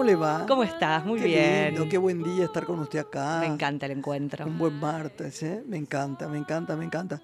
[0.00, 0.46] ¿cómo le va?
[0.46, 1.04] ¿Cómo estás?
[1.04, 1.74] Muy qué bien.
[1.74, 3.40] Lindo, qué buen día estar con usted acá.
[3.40, 4.46] Me encanta el encuentro.
[4.46, 5.62] Un buen martes, ¿eh?
[5.66, 7.20] Me encanta, me encanta, me encanta.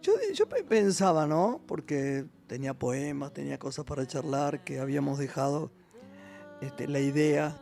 [0.00, 1.60] Yo, yo pensaba, ¿no?
[1.66, 5.72] Porque tenía poemas, tenía cosas para charlar, que habíamos dejado
[6.60, 7.56] este, la idea,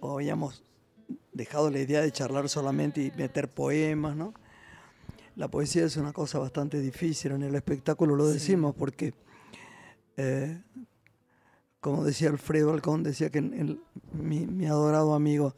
[0.00, 0.62] o habíamos
[1.32, 4.34] dejado la idea de charlar solamente y meter poemas, ¿no?
[5.36, 9.14] La poesía es una cosa bastante difícil, en el espectáculo lo decimos, porque
[10.18, 10.60] eh,
[11.80, 15.54] como decía Alfredo Alcón, decía que mi, adorado amigo,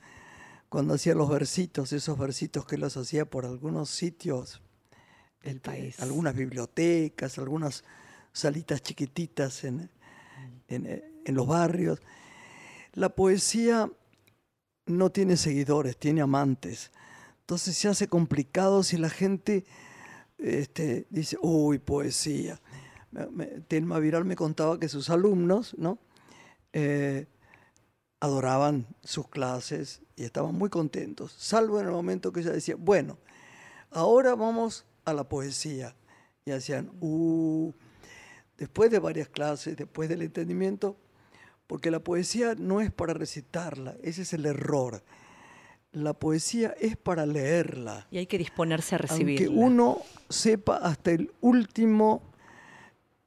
[0.68, 4.62] cuando hacía los versitos, esos versitos que los hacía por algunos sitios,
[5.42, 6.00] el este, país.
[6.00, 7.84] algunas bibliotecas, algunas
[8.32, 9.90] salitas chiquititas en,
[10.68, 12.00] en los barrios,
[12.92, 13.90] la poesía
[14.86, 16.90] no tiene seguidores, tiene amantes.
[17.40, 19.64] Entonces se hace complicado si la gente
[20.38, 22.60] este, dice, uy, poesía.
[23.66, 25.98] Telma Viral me contaba que sus alumnos, ¿no?
[26.72, 27.26] Eh,
[28.20, 33.18] adoraban sus clases y estaban muy contentos, salvo en el momento que ella decía, bueno,
[33.90, 35.96] ahora vamos a la poesía.
[36.44, 37.72] Y hacían, uh,
[38.58, 40.96] después de varias clases, después del entendimiento,
[41.66, 45.02] porque la poesía no es para recitarla, ese es el error.
[45.92, 48.06] La poesía es para leerla.
[48.10, 49.46] Y hay que disponerse a recibirla.
[49.46, 52.22] Que uno sepa hasta el último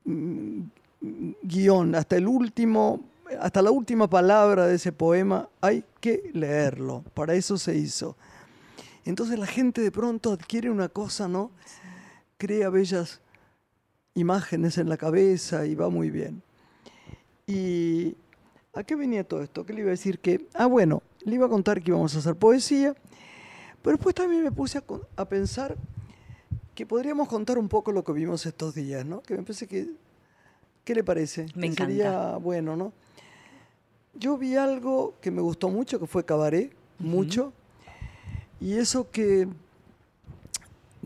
[0.06, 0.62] mm,
[1.41, 7.35] guion, hasta el último hasta la última palabra de ese poema hay que leerlo, para
[7.35, 8.16] eso se hizo.
[9.05, 11.51] Entonces la gente de pronto adquiere una cosa, ¿no?
[12.38, 13.21] Crea bellas
[14.16, 16.41] imágenes en la cabeza y va muy bien.
[17.47, 18.16] ¿Y
[18.73, 19.65] a qué venía todo esto?
[19.65, 20.19] ¿Qué le iba a decir?
[20.19, 22.95] Que, ah, bueno, le iba a contar que íbamos a hacer poesía,
[23.81, 24.81] pero después también me puse
[25.15, 25.75] a, pensar
[26.73, 29.21] que podríamos contar un poco lo que vimos estos días, ¿no?
[29.21, 29.91] Que me parece que,
[30.83, 31.47] ¿qué le parece?
[31.55, 31.85] Me encanta.
[31.85, 32.94] Sería bueno, ¿no?
[34.13, 37.53] Yo vi algo que me gustó mucho, que fue Cabaret, mucho,
[38.59, 39.47] y eso que,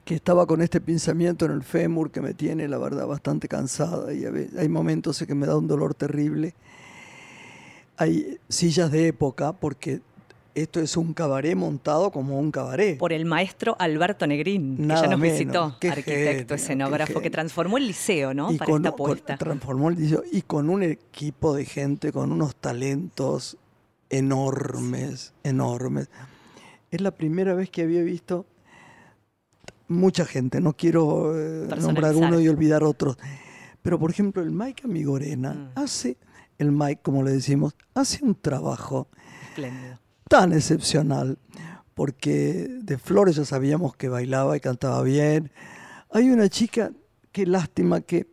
[0.06, 4.13] que estaba con este pensamiento en el fémur que me tiene, la verdad, bastante cansada,
[4.13, 6.53] y hay momentos en que me da un dolor terrible.
[7.97, 10.01] Hay sillas de época, porque
[10.62, 12.97] esto es un cabaret montado como un cabaret.
[12.97, 18.34] Por el maestro Alberto Negrín, que ya nos visitó, arquitecto, escenógrafo, que transformó el liceo,
[18.34, 18.50] ¿no?
[18.57, 19.38] Para esta apuesta.
[19.38, 23.57] transformó el liceo y con un equipo de gente, con unos talentos
[24.09, 26.09] enormes, enormes.
[26.89, 28.47] Es la primera vez que había visto
[29.88, 33.18] mucha gente, no quiero eh, nombrar uno y olvidar otros.
[33.84, 35.72] Pero por ejemplo, el Mike Amigorena mm.
[35.75, 36.18] hace,
[36.57, 39.07] el Mike como le decimos, hace un trabajo
[39.50, 41.38] Espléndido tan excepcional,
[41.93, 45.51] porque de Flores ya sabíamos que bailaba y cantaba bien.
[46.11, 46.91] Hay una chica,
[47.31, 48.27] qué lástima que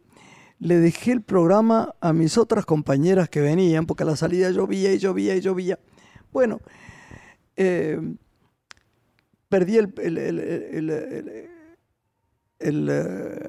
[0.59, 4.93] le dejé el programa a mis otras compañeras que venían, porque a la salida llovía
[4.93, 5.78] y llovía y llovía.
[6.32, 6.60] Bueno,
[7.56, 8.00] eh,
[9.49, 10.19] perdí el, el,
[12.59, 12.88] el,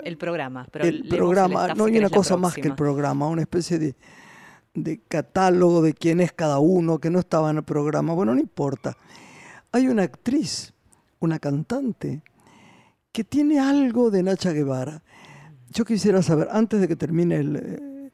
[0.03, 0.67] el, programa.
[0.72, 3.95] Pero el programa, no hay una cosa más que el programa, una especie de
[4.75, 8.13] de catálogo de quién es cada uno, que no estaba en el programa.
[8.13, 8.98] Bueno, no importa.
[9.72, 10.74] Hay una actriz,
[11.19, 12.22] una cantante,
[13.12, 15.01] que tiene algo de Nacha Guevara.
[15.72, 18.12] Yo quisiera saber, antes de que termine eh,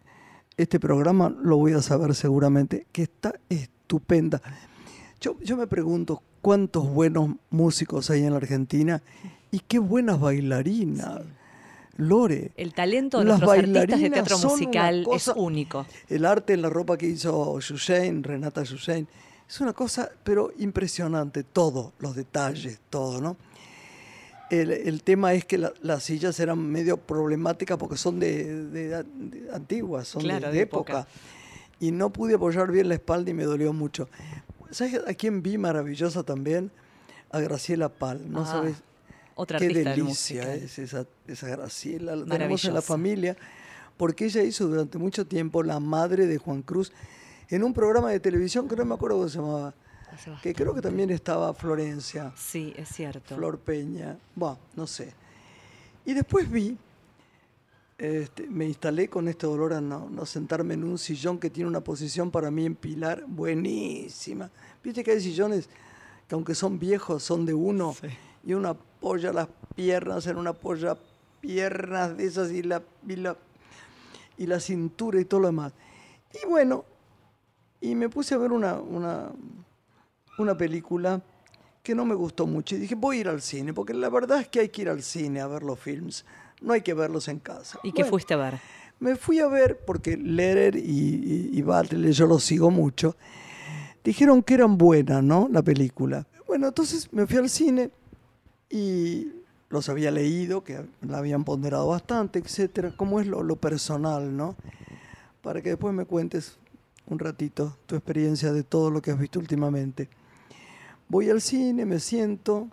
[0.58, 4.42] este programa, lo voy a saber seguramente, que está estupenda.
[5.19, 9.02] Yo, yo me pregunto cuántos buenos músicos hay en la Argentina
[9.52, 11.22] y qué buenas bailarinas.
[12.01, 12.51] Lore.
[12.57, 15.86] El talento de los artistas de teatro musical es único.
[16.09, 19.07] El arte en la ropa que hizo Yusein, Renata Yusein,
[19.48, 23.38] es una cosa, pero impresionante, todo, los detalles, todo, ¿no?
[24.50, 29.06] El, tema es que las sillas eran medio problemáticas porque son de,
[29.53, 31.07] antiguas, son de, época.
[31.80, 34.09] Y no pude apoyar bien la espalda y me dolió mucho.
[34.71, 36.71] ¿Sabes a quién vi maravillosa también?
[37.30, 38.45] A Graciela Pal, ¿no ah.
[38.45, 38.83] sabes?
[39.36, 43.36] Otra Qué delicia es esa, esa Graciela, la tenemos en la familia,
[43.98, 46.92] porque ella hizo durante mucho tiempo la madre de Juan Cruz
[47.50, 49.74] en un programa de televisión que no me acuerdo cómo se llamaba.
[50.42, 52.33] que creo que también estaba Florencia.
[52.36, 53.36] Sí, es cierto.
[53.36, 55.13] Flor Peña, bueno, no sé.
[56.06, 56.77] Y después vi,
[57.98, 61.81] este, me instalé con este dolor a no, sentarme en un sillón que tiene una
[61.81, 64.50] posición para mí en pilar buenísima.
[64.84, 65.69] Viste que hay sillones
[66.27, 67.95] que aunque son viejos, son de uno,
[68.44, 70.95] y uno apoya las piernas en una apoya
[71.39, 73.36] piernas de esas y la, y la,
[74.38, 75.74] y la cintura y todo lo demás.
[76.31, 76.86] Y bueno,
[77.81, 79.31] y me puse a ver una, una,
[80.38, 81.19] una película
[81.81, 82.75] que no me gustó mucho.
[82.75, 84.89] Y dije, voy a ir al cine, porque la verdad es que hay que ir
[84.89, 86.24] al cine a ver los films,
[86.62, 87.80] no hay que verlos en casa.
[87.81, 88.59] ¿Y qué fuiste a ver?
[89.00, 93.15] Me fui a ver, porque Lehrer y, y, y yo los sigo mucho,
[94.03, 95.50] dijeron que eran buenas, ¿no?
[95.51, 96.27] La película.
[96.45, 97.89] Bueno, entonces me fui al cine
[98.72, 99.32] y
[99.70, 104.56] los había leído, que la habían ponderado bastante, etcétera, como es lo, lo personal, ¿no?
[105.42, 106.58] Para que después me cuentes
[107.08, 110.10] un ratito tu experiencia de todo lo que has visto últimamente.
[111.08, 112.68] Voy al cine, me siento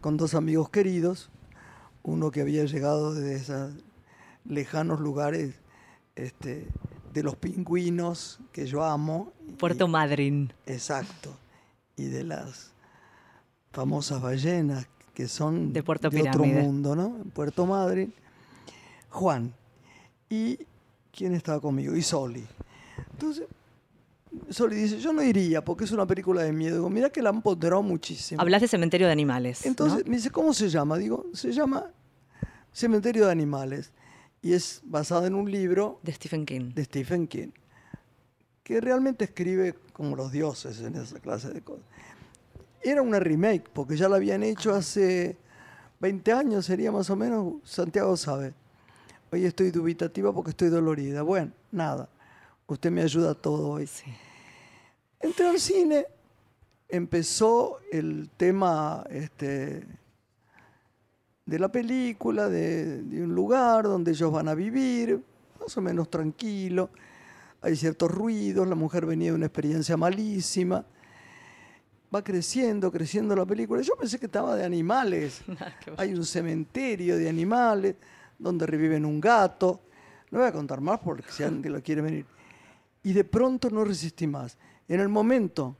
[0.00, 1.30] con dos amigos queridos,
[2.02, 3.74] uno que había llegado de esos
[4.44, 5.54] lejanos lugares
[6.16, 6.66] este,
[7.12, 9.32] de los pingüinos que yo amo.
[9.58, 10.52] Puerto Madryn.
[10.66, 11.36] Exacto.
[11.96, 12.72] Y de las
[13.72, 14.86] famosas ballenas
[15.20, 17.18] que son de, Puerto de otro mundo, ¿no?
[17.22, 18.12] En Puerto Madryn.
[19.10, 19.52] Juan.
[20.30, 20.58] ¿Y
[21.12, 21.94] quién estaba conmigo?
[21.94, 22.46] Y Soli.
[23.12, 23.44] Entonces,
[24.48, 26.76] Soli dice, yo no iría porque es una película de miedo.
[26.76, 28.40] Digo, mira que la han ponderado muchísimo.
[28.40, 29.66] Hablas de Cementerio de Animales.
[29.66, 30.96] Entonces me dice, ¿cómo se llama?
[30.96, 31.90] Digo, se llama
[32.72, 33.92] Cementerio de Animales.
[34.40, 36.00] Y es basada en un libro...
[36.02, 36.72] De Stephen King.
[36.74, 37.50] De Stephen King.
[38.62, 41.84] Que realmente escribe como los dioses en esa clase de cosas.
[42.82, 45.36] Era una remake, porque ya la habían hecho hace
[46.00, 48.54] 20 años, sería más o menos, Santiago sabe.
[49.32, 51.22] Hoy estoy dubitativa porque estoy dolorida.
[51.22, 52.08] Bueno, nada
[52.70, 53.88] Usted me ayuda todo hoy.
[55.18, 56.06] Entré al cine,
[56.88, 59.84] empezó el tema este,
[61.44, 65.20] de la película, de, un lugar donde ellos van a vivir,
[65.58, 66.90] más o menos tranquilo.
[67.60, 70.86] Hay ciertos ruidos, la mujer venía de una experiencia malísima.
[72.14, 73.82] Va creciendo, creciendo la película.
[73.82, 75.42] Yo pensé que estaba de animales.
[75.96, 77.96] Hay un cementerio de animales
[78.38, 79.80] donde reviven un gato.
[80.30, 82.26] No voy a contar más porque si alguien lo quiere venir
[83.02, 84.56] y de pronto no resistí más.
[84.88, 85.76] En el momento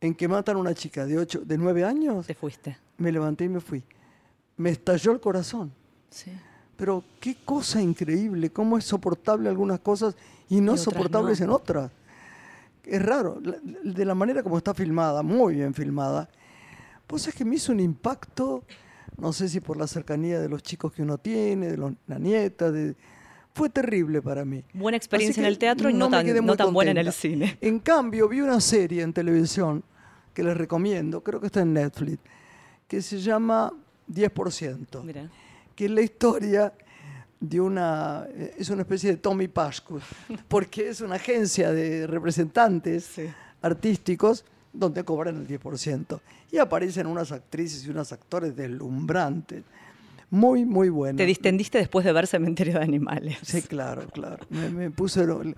[0.00, 2.76] en que matan a una chica de, ocho, de 9 años, te fuiste.
[2.98, 3.84] Me levanté y me fui.
[4.56, 5.72] Me estalló el corazón.
[6.10, 6.32] Sí.
[6.76, 10.16] Pero qué cosa increíble, cómo es soportable algunas cosas
[10.48, 11.90] y no soportables en otras.
[12.84, 16.28] Es raro, de la manera como está filmada, muy bien filmada,
[17.06, 18.64] pues es que me hizo un impacto,
[19.18, 22.72] no sé si por la cercanía de los chicos que uno tiene, de la nieta,
[22.72, 22.96] de,
[23.54, 24.64] fue terrible para mí.
[24.72, 27.58] Buena experiencia en el teatro y no, tan, no tan buena en el cine.
[27.60, 29.84] En cambio, vi una serie en televisión
[30.32, 32.18] que les recomiendo, creo que está en Netflix,
[32.88, 33.72] que se llama
[34.10, 35.30] 10%, Mira.
[35.74, 36.72] que es la historia
[37.42, 40.02] de una, es una especie de Tommy Pascus,
[40.48, 43.16] porque es una agencia de representantes
[43.60, 46.20] artísticos donde cobran el 10%.
[46.52, 49.64] Y aparecen unas actrices y unos actores deslumbrantes
[50.30, 51.16] muy, muy bueno.
[51.16, 53.38] Te distendiste después de ver Cementerio de Animales.
[53.42, 54.46] Sí, claro, claro.
[54.48, 55.56] Me, me puso el,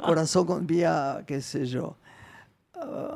[0.00, 1.96] corazón con vía, qué sé yo,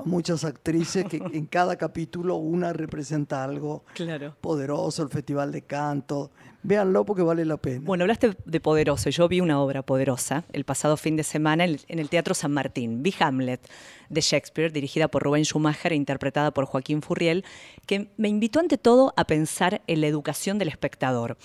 [0.05, 4.35] muchas actrices que en cada capítulo una representa algo claro.
[4.41, 6.31] poderoso, el Festival de Canto.
[6.63, 7.81] Véanlo porque vale la pena.
[7.83, 9.11] Bueno, hablaste de poderoso.
[9.11, 13.03] Yo vi una obra poderosa el pasado fin de semana en el Teatro San Martín.
[13.03, 13.61] Vi Hamlet
[14.09, 17.45] de Shakespeare, dirigida por Rubén Schumacher e interpretada por Joaquín Furriel,
[17.87, 21.39] que me invitó ante todo a pensar en la educación del espectador.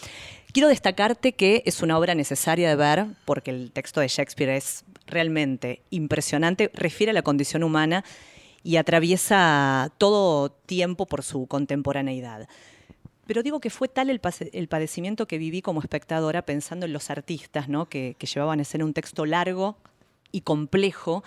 [0.52, 4.84] Quiero destacarte que es una obra necesaria de ver porque el texto de Shakespeare es
[5.06, 8.04] realmente impresionante, refiere a la condición humana
[8.64, 12.48] y atraviesa todo tiempo por su contemporaneidad.
[13.26, 17.70] Pero digo que fue tal el, padecimiento que viví como espectadora pensando en los artistas
[17.70, 17.88] ¿no?
[17.88, 19.78] que, que llevaban a escena un texto largo
[20.32, 21.24] y complejo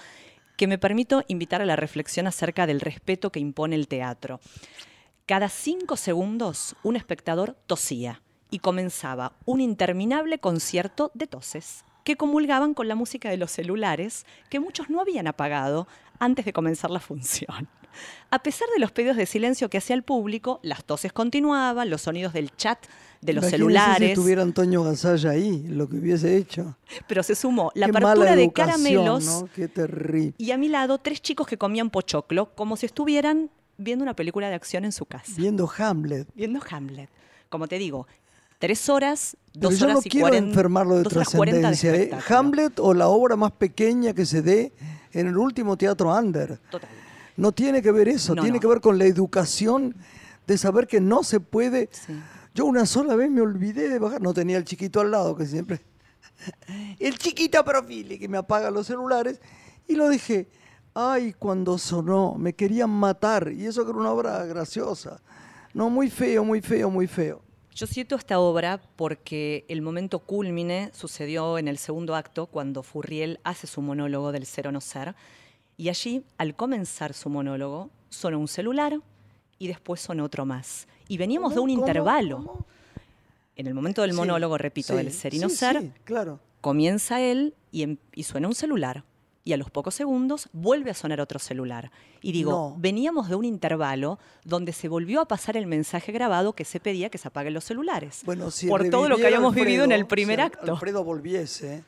[0.56, 4.40] que me permito invitar a la reflexión acerca del respeto que impone el teatro.
[5.26, 12.74] Cada cinco segundos un espectador tosía y comenzaba un interminable concierto de toses que comulgaban
[12.74, 15.88] con la música de los celulares que muchos no habían apagado
[16.20, 17.68] antes de comenzar la función.
[18.30, 22.02] A pesar de los pedidos de silencio que hacía el público, las toses continuaban, los
[22.02, 22.78] sonidos del chat
[23.20, 23.98] de los celulares.
[23.98, 26.76] si estuviera Antonio Gasalla ahí, lo que hubiese hecho.
[27.06, 29.48] Pero se sumó la apertura de caramelos ¿no?
[29.54, 30.34] Qué terrible.
[30.38, 34.48] y a mi lado tres chicos que comían pochoclo como si estuvieran viendo una película
[34.48, 35.32] de acción en su casa.
[35.36, 36.28] Viendo Hamlet.
[36.34, 37.10] Viendo Hamlet.
[37.48, 38.06] Como te digo,
[38.58, 41.94] tres horas, dos Pero yo no quiero enfermarlo de trascendencia.
[41.94, 42.10] ¿eh?
[42.28, 44.72] Hamlet o la obra más pequeña que se dé
[45.12, 46.58] en el último teatro under.
[46.70, 46.88] Total.
[47.36, 48.60] No tiene que ver eso, No, tiene no.
[48.60, 49.94] que ver con la educación
[50.46, 51.88] de saber que no se puede.
[51.92, 52.14] Sí.
[52.54, 55.46] Yo una sola vez me olvidé de bajar, no tenía el chiquito al lado, que
[55.46, 55.80] siempre.
[56.98, 59.40] El chiquito profile que me apaga los celulares,
[59.88, 60.48] y lo dejé.
[60.94, 65.20] Ay, cuando sonó, me querían matar, y eso que era una obra graciosa.
[65.74, 67.42] No, muy feo, muy feo, muy feo.
[67.74, 73.38] Yo cito esta obra porque el momento culmine sucedió en el segundo acto, cuando Furriel
[73.44, 75.14] hace su monólogo del ser o no ser,
[75.76, 78.98] y allí, al comenzar su monólogo, sonó un celular
[79.58, 80.86] y después sonó otro más.
[81.08, 81.80] Y veníamos de un ¿Cómo?
[81.80, 82.36] intervalo.
[82.38, 82.66] ¿Cómo?
[83.56, 85.92] En el momento del Sí, monólogo, repito, sí, del ser y no sí, ser, sí,
[86.04, 86.40] claro.
[86.60, 89.04] comienza él y, em- y suena un celular.
[89.44, 91.92] Y a los pocos segundos vuelve a sonar otro celular.
[92.20, 92.74] Y digo, No.
[92.78, 97.10] veníamos de un intervalo donde se volvió a pasar el mensaje grabado que se pedía
[97.10, 98.22] que se apaguen los celulares.
[98.26, 100.72] Bueno, si por todo lo que habíamos vivido en el primer si acto.
[100.72, 101.84] Alfredo volviese,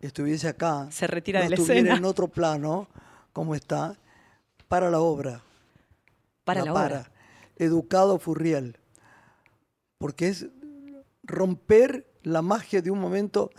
[0.00, 1.96] estuviese acá, Se retira no de la estuviera escena.
[1.96, 2.88] en otro plano,
[3.32, 3.96] como está,
[4.68, 5.42] para la obra.
[6.44, 6.98] para la, para.
[7.00, 7.12] obra.
[7.56, 8.78] Educado Furriel.
[9.98, 10.46] Porque es
[11.22, 13.50] romper la magia de un momento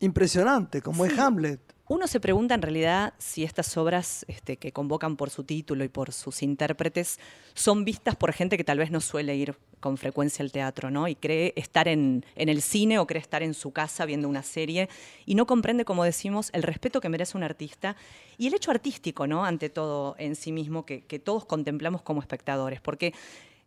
[0.00, 1.60] impresionante, como es Hamlet.
[1.88, 5.88] Uno se pregunta en realidad si estas obras este, que convocan por su título y
[5.88, 7.18] por sus intérpretes
[7.54, 11.08] son vistas por gente que tal vez no suele ir con frecuencia al teatro, ¿no?
[11.08, 14.88] Y cree estar en, el cine o cree estar en su casa viendo una serie
[15.26, 17.96] y no comprende, como decimos, el respeto que merece un artista
[18.38, 19.44] y el hecho artístico, ¿no?
[19.44, 22.80] Ante todo en sí mismo, que, que todos contemplamos como espectadores.
[22.80, 23.12] Porque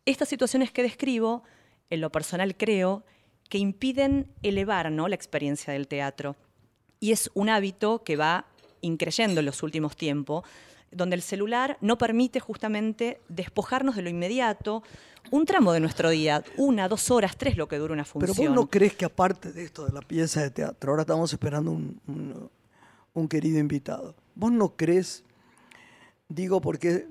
[0.06, 1.44] estas situaciones que describo,
[1.90, 3.04] en lo personal creo,
[3.50, 5.08] que impiden elevar ¿no?
[5.08, 6.36] la experiencia del teatro.
[7.00, 8.46] Y es un hábito que va
[8.82, 10.44] increyendo en los últimos tiempos,
[10.92, 14.84] donde el celular no permite justamente despojarnos de lo inmediato,
[15.32, 18.54] un tramo de nuestro día, una, dos horas, tres, lo que dura una Pero función.
[18.54, 21.72] vos no crees que aparte de esto, de la pieza de teatro, ahora estamos esperando
[21.72, 22.50] un, un-
[23.14, 24.14] un querido invitado.
[24.36, 25.24] ¿Vos no crees,
[26.30, 27.08] digo porque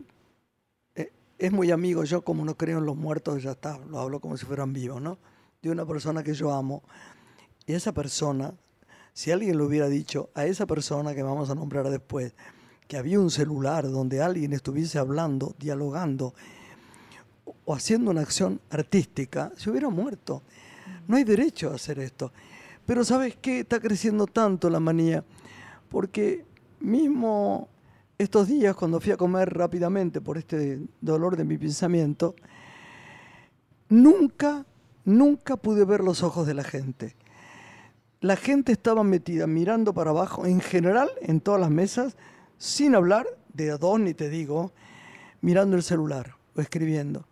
[0.94, 4.20] eh, es muy amigo, yo como no creo en los muertos, ya está, lo hablo
[4.20, 5.18] como si fueran vivos, ¿no?
[5.62, 6.82] De una persona que yo amo.
[7.66, 8.52] Y esa persona,
[9.14, 12.34] si alguien le hubiera dicho a esa persona que vamos a nombrar después,
[12.86, 16.34] que había un celular donde alguien estuviese hablando, dialogando
[17.64, 20.42] o- haciendo una acción artística, se hubiera muerto.
[21.08, 22.32] No hay derecho a hacer esto.
[22.84, 23.60] Pero ¿sabes qué?
[23.60, 25.24] Está creciendo tanto la manía.
[25.88, 26.44] Porque
[26.80, 27.68] mismo
[28.18, 32.34] estos días, cuando fui a comer rápidamente por este dolor de mi pensamiento,
[33.88, 34.66] nunca,
[35.04, 37.14] nunca pude ver los ojos de la gente.
[38.24, 42.16] La gente estaba metida mirando para abajo, en general, en todas las mesas,
[42.56, 44.72] sin hablar, de a dos ni te digo,
[45.42, 47.26] mirando el celular o escribiendo.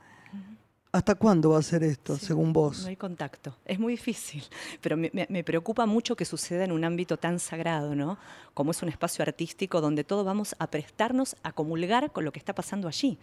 [0.93, 2.83] ¿Hasta cuándo va a ser esto, Sí, según vos?
[2.83, 3.57] No hay contacto.
[3.65, 4.45] Es muy difícil.
[4.83, 8.19] Pero me, me- me preocupa mucho que suceda en un ámbito tan sagrado, ¿no?
[8.53, 12.39] Como es un espacio artístico donde todos vamos a prestarnos a comulgar con lo que
[12.39, 13.17] está pasando allí.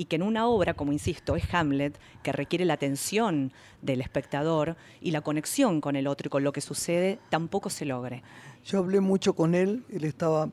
[0.00, 3.52] Y que en una obra, como insisto, es Hamlet, que requiere la atención
[3.82, 7.84] del espectador y la conexión con el otro y con lo que sucede, tampoco se
[7.84, 8.22] logre.
[8.64, 10.48] Yo hablé mucho con él, él estaba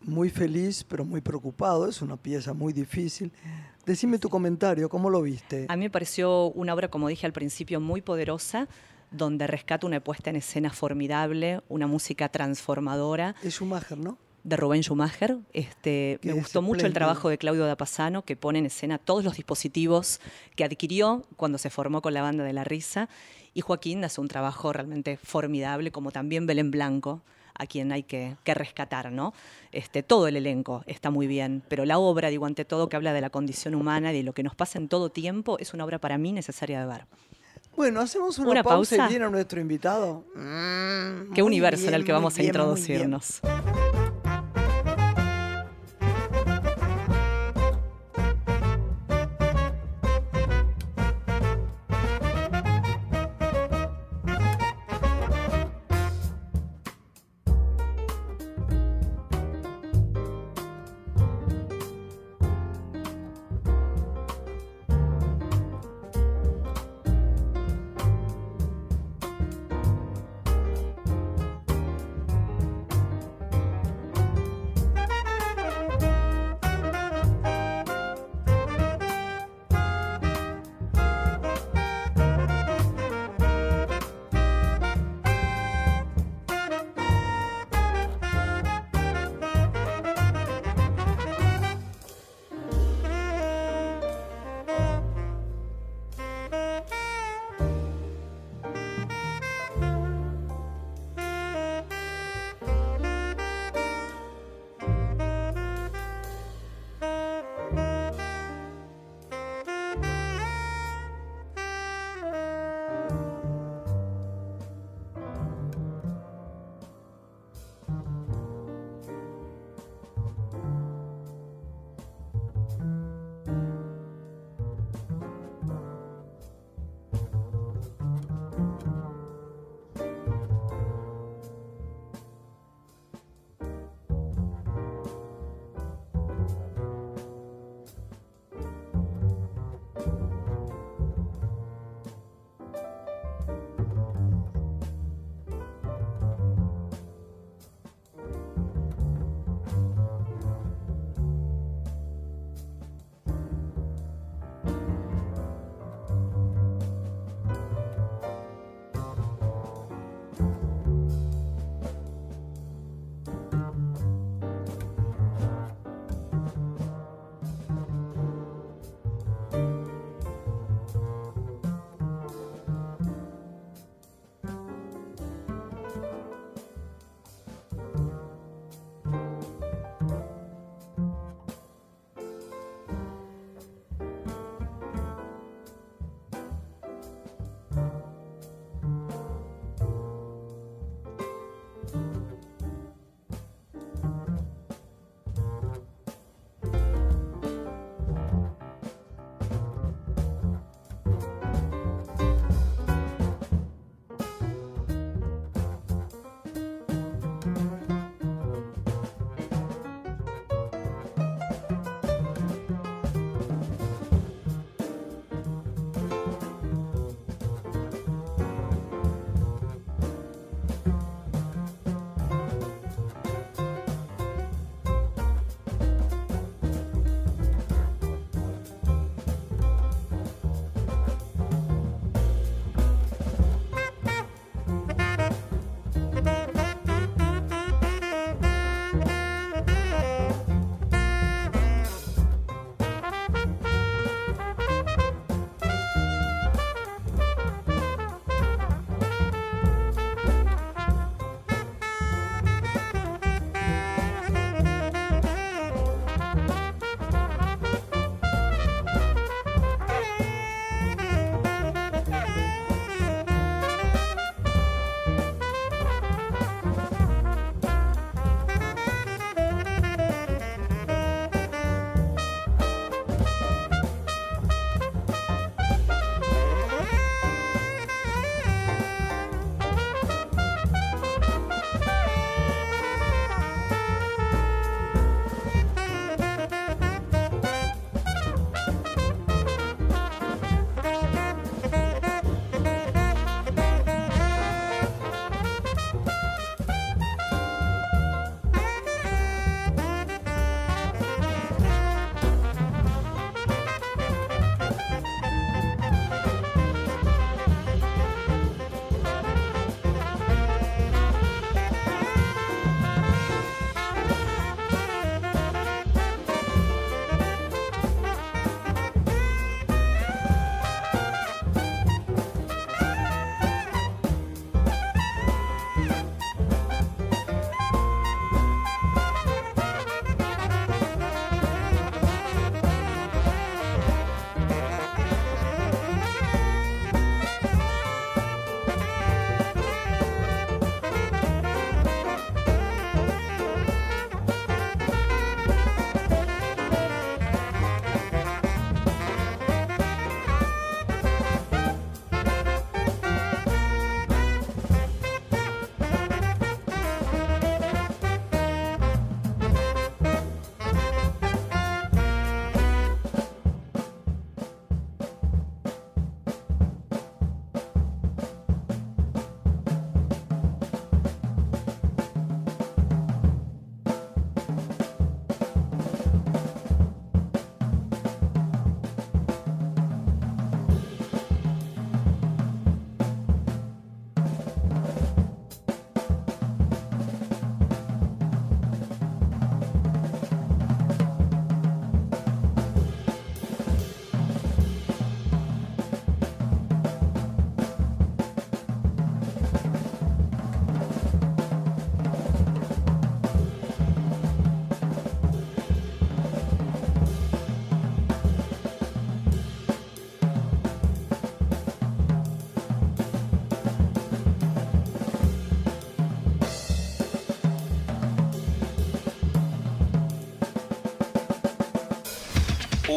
[0.00, 3.30] muy feliz, pero muy preocupado, es una pieza muy difícil.
[3.86, 5.66] Decime tu comentario, ¿cómo lo viste?
[5.68, 8.66] A mí me pareció una obra, como dije al principio, muy poderosa,
[9.12, 14.18] donde rescata una puesta en escena formidable, una música transformadora Es Schumacher, ¿no?
[14.44, 15.38] De Rubén Schumacher.
[15.52, 19.36] Este, me gustó mucho el trabajo de Claudio Dapasano, que pone en escena todos los
[19.36, 20.20] dispositivos
[20.56, 23.08] que adquirió cuando se formó con la banda de la risa.
[23.54, 27.22] Y Joaquín hace un trabajo realmente formidable, como también Belén Blanco,
[27.54, 29.34] a quien hay que, que rescatar, ¿no?
[29.72, 33.12] Este, todo el elenco está muy bien, pero la obra, digo, ante todo, que habla
[33.12, 35.84] de la condición humana y de lo que nos pasa en todo tiempo, es una
[35.84, 37.06] obra para mí necesaria de ver.
[37.76, 39.06] Bueno, hacemos una, Una pausa, pausa.
[39.06, 40.24] y viene nuestro invitado.
[40.36, 42.46] Mm, Qué muy universo en bien, el que vamos a bien.
[42.48, 43.40] introducirnos.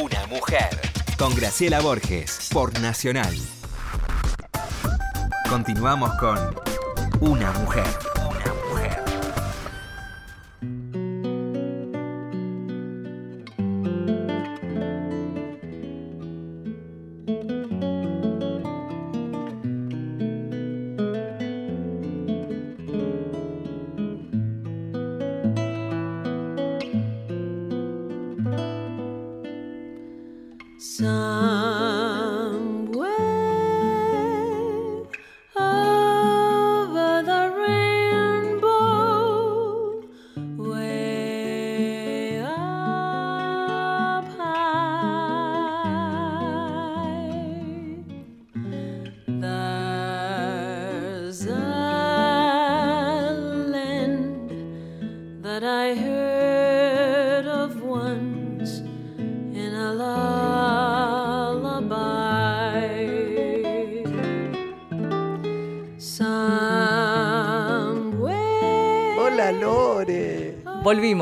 [0.01, 0.67] Una mujer.
[1.15, 3.35] Con Graciela Borges, por Nacional.
[5.47, 6.39] Continuamos con
[7.19, 8.10] Una mujer.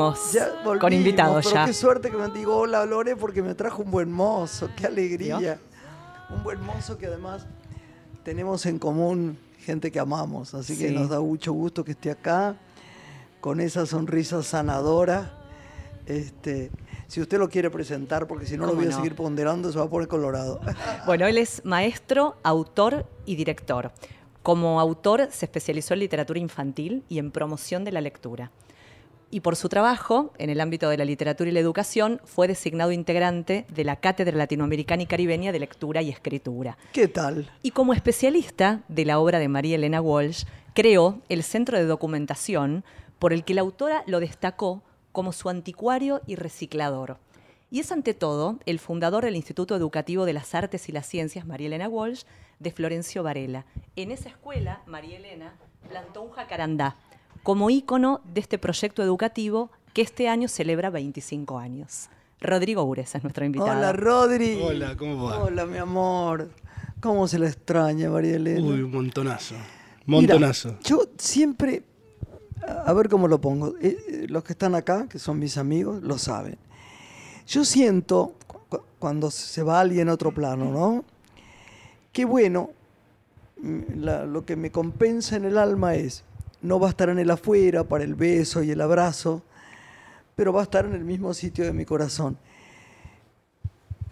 [0.00, 1.66] Volvimos Ya volvimos, con invitados pero ya.
[1.66, 5.58] Qué suerte que me digo hola Lore porque me trajo un buen mozo, qué alegría.
[6.30, 7.46] Un buen mozo que además
[8.24, 12.56] tenemos en común gente que amamos, así que nos da mucho gusto que esté acá
[13.40, 15.36] con esa sonrisa sanadora.
[16.06, 16.70] Este,
[17.06, 18.96] si usted lo quiere presentar, porque si no lo ¿Cómo voy a no?
[18.96, 20.60] seguir ponderando, se va a poner colorado.
[21.06, 23.92] Bueno, él es maestro, autor y director.
[24.42, 28.50] Como autor se especializó en literatura infantil y en promoción de la lectura.
[29.32, 32.90] Y por su trabajo en el ámbito de la literatura y la educación fue designado
[32.90, 36.76] integrante de la Cátedra Latinoamericana y Caribeña de Lectura y Escritura.
[36.92, 37.48] ¿Qué tal?
[37.62, 42.84] Y como especialista de la obra de María Elena Walsh, creó el Centro de Documentación,
[43.20, 47.18] por el que la autora lo destacó como su anticuario y reciclador.
[47.70, 51.46] Y es ante todo el fundador del Instituto Educativo de las Artes y las Ciencias,
[51.46, 52.24] María Elena Walsh,
[52.58, 53.64] de Florencio Varela.
[53.94, 55.54] En esa escuela, María Elena
[55.88, 56.96] plantó un jacarandá
[57.42, 62.08] como ícono de este proyecto educativo que este año celebra 25 años.
[62.40, 63.70] Rodrigo Ures es nuestro invitado.
[63.78, 64.60] Hola Rodri.
[64.62, 65.42] Hola, ¿cómo va?
[65.42, 66.50] Hola mi amor.
[67.00, 68.60] ¿Cómo se la extraña María Elena?
[68.66, 69.54] Uy, un montonazo.
[70.06, 70.76] Mira, Montonazo.
[70.82, 71.82] yo siempre,
[72.84, 76.02] a ver cómo lo pongo, eh, eh, los que están acá, que son mis amigos,
[76.02, 76.56] lo saben.
[77.46, 81.04] Yo siento, cu- cuando se va alguien a otro plano, ¿no?
[82.12, 82.70] Que bueno,
[83.62, 86.24] mm, la- lo que me compensa en el alma es,
[86.62, 89.42] no va a estar en el afuera para el beso y el abrazo,
[90.36, 92.36] pero va a estar en el mismo sitio de mi corazón.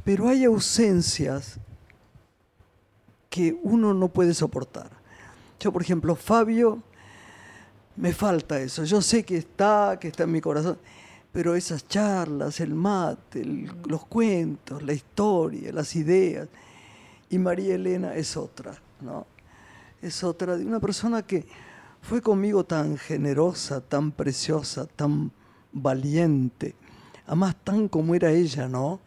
[0.04, 1.58] Pero hay ausencias
[3.28, 4.90] que uno no puede soportar.
[5.60, 6.82] Yo, por ejemplo, Fabio,
[7.96, 8.84] me falta eso.
[8.84, 10.78] Yo sé que está, que está en mi corazón,
[11.32, 16.48] pero esas charlas, el mate, los cuentos, la historia, las ideas.
[17.30, 19.26] Y María Elena es otra, ¿no?
[20.00, 21.44] Es otra de una persona que
[22.08, 25.30] fue conmigo tan generosa, tan preciosa, tan
[25.72, 26.74] valiente.
[27.26, 29.00] Además, tan como era ella, ¿no?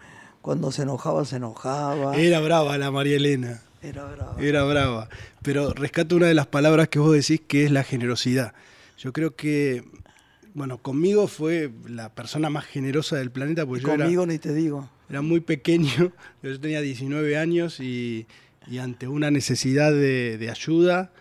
[0.43, 2.15] Cuando se enojaba, se enojaba.
[2.15, 3.59] Era brava la María Elena.
[3.81, 4.35] Era brava.
[4.39, 5.09] Era brava.
[5.41, 8.53] Pero rescato una de las palabras que vos decís, que es la generosidad.
[8.99, 9.83] Yo creo que,
[10.53, 14.53] bueno, conmigo fue la persona más generosa del planeta, porque yo era, Conmigo ni te
[14.53, 14.87] digo.
[15.09, 16.11] era muy pequeño.
[16.43, 18.27] Yo tenía 19 años y,
[18.67, 21.11] y ante una necesidad de, de ayuda,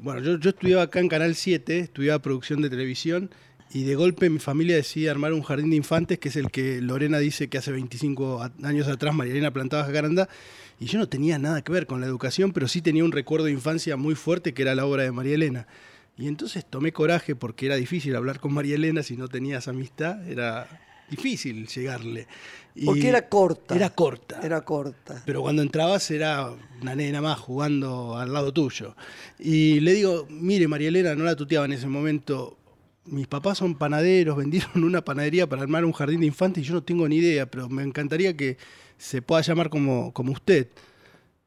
[0.00, 3.30] bueno, yo, yo estudiaba acá en Canal 7, estudiaba producción de televisión,
[3.74, 6.80] y de golpe mi familia decide armar un jardín de infantes, que es el que
[6.82, 10.28] Lorena dice que hace 25 a- años atrás María Elena plantaba jacaranda,
[10.78, 13.46] y yo no tenía nada que ver con la educación, pero sí tenía un recuerdo
[13.46, 15.66] de infancia muy fuerte, que era la obra de María Elena.
[16.18, 20.28] Y entonces tomé coraje porque era difícil hablar con María Elena si no tenías amistad,
[20.28, 20.68] era
[21.12, 22.26] difícil llegarle.
[22.74, 23.74] Y Porque era corta.
[23.74, 24.40] Era corta.
[24.42, 25.22] Era corta.
[25.26, 28.96] Pero cuando entrabas era una nena más jugando al lado tuyo.
[29.38, 32.56] Y le digo, mire, María Elena, no la tuteaba en ese momento.
[33.04, 36.74] Mis papás son panaderos, vendieron una panadería para armar un jardín de infantes y yo
[36.74, 38.56] no tengo ni idea, pero me encantaría que
[38.96, 40.68] se pueda llamar como, como usted.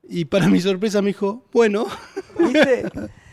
[0.08, 1.88] Y para mi sorpresa me dijo, bueno,
[2.39, 2.86] ¿Viste?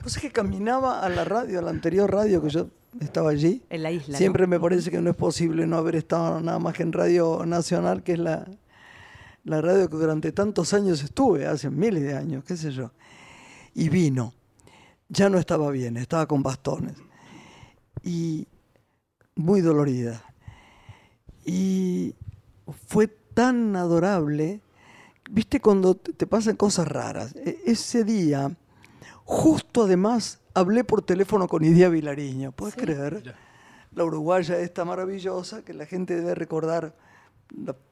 [0.00, 3.62] Pues es que caminaba a la radio, a la anterior radio que yo estaba allí.
[3.70, 4.12] En la isla.
[4.12, 4.18] ¿no?
[4.18, 7.44] Siempre me parece que no es posible no haber estado nada más que en Radio
[7.46, 8.48] Nacional, que es la,
[9.44, 12.90] la radio que durante tantos años estuve, hace miles de años, qué sé yo.
[13.74, 14.34] Y vino.
[15.08, 16.96] Ya no estaba bien, estaba con bastones.
[18.02, 18.46] Y
[19.34, 20.22] muy dolorida.
[21.44, 22.14] Y
[22.86, 24.60] fue tan adorable.
[25.30, 27.34] ¿Viste cuando te te pasan cosas raras?
[27.36, 28.50] E- Ese día,
[29.24, 32.52] justo además, hablé por teléfono con Idia Vilariño.
[32.52, 33.34] ¿Puedes creer?
[33.92, 36.94] La uruguaya esta maravillosa que la gente debe recordar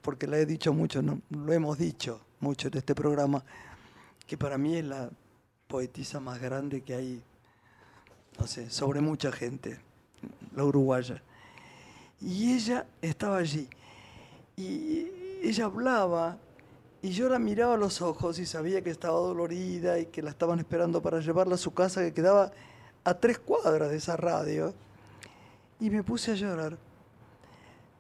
[0.03, 3.43] porque la he dicho mucho, no, lo hemos dicho mucho en este programa,
[4.27, 5.11] que para mí es la
[5.67, 7.23] poetisa más grande que hay,
[8.39, 9.81] no sé, sobre mucha gente,
[10.55, 11.23] la uruguaya.
[12.21, 13.69] Y ella estaba allí.
[14.57, 15.09] Y
[15.43, 16.39] ella hablaba
[17.03, 20.31] y yo la miraba a los ojos y sabía que estaba dolorida y que la
[20.31, 22.51] estaban esperando para llevarla a su casa que quedaba
[23.05, 24.75] a tres cuadras de esa radio.
[25.81, 26.77] Y me puse a llorar.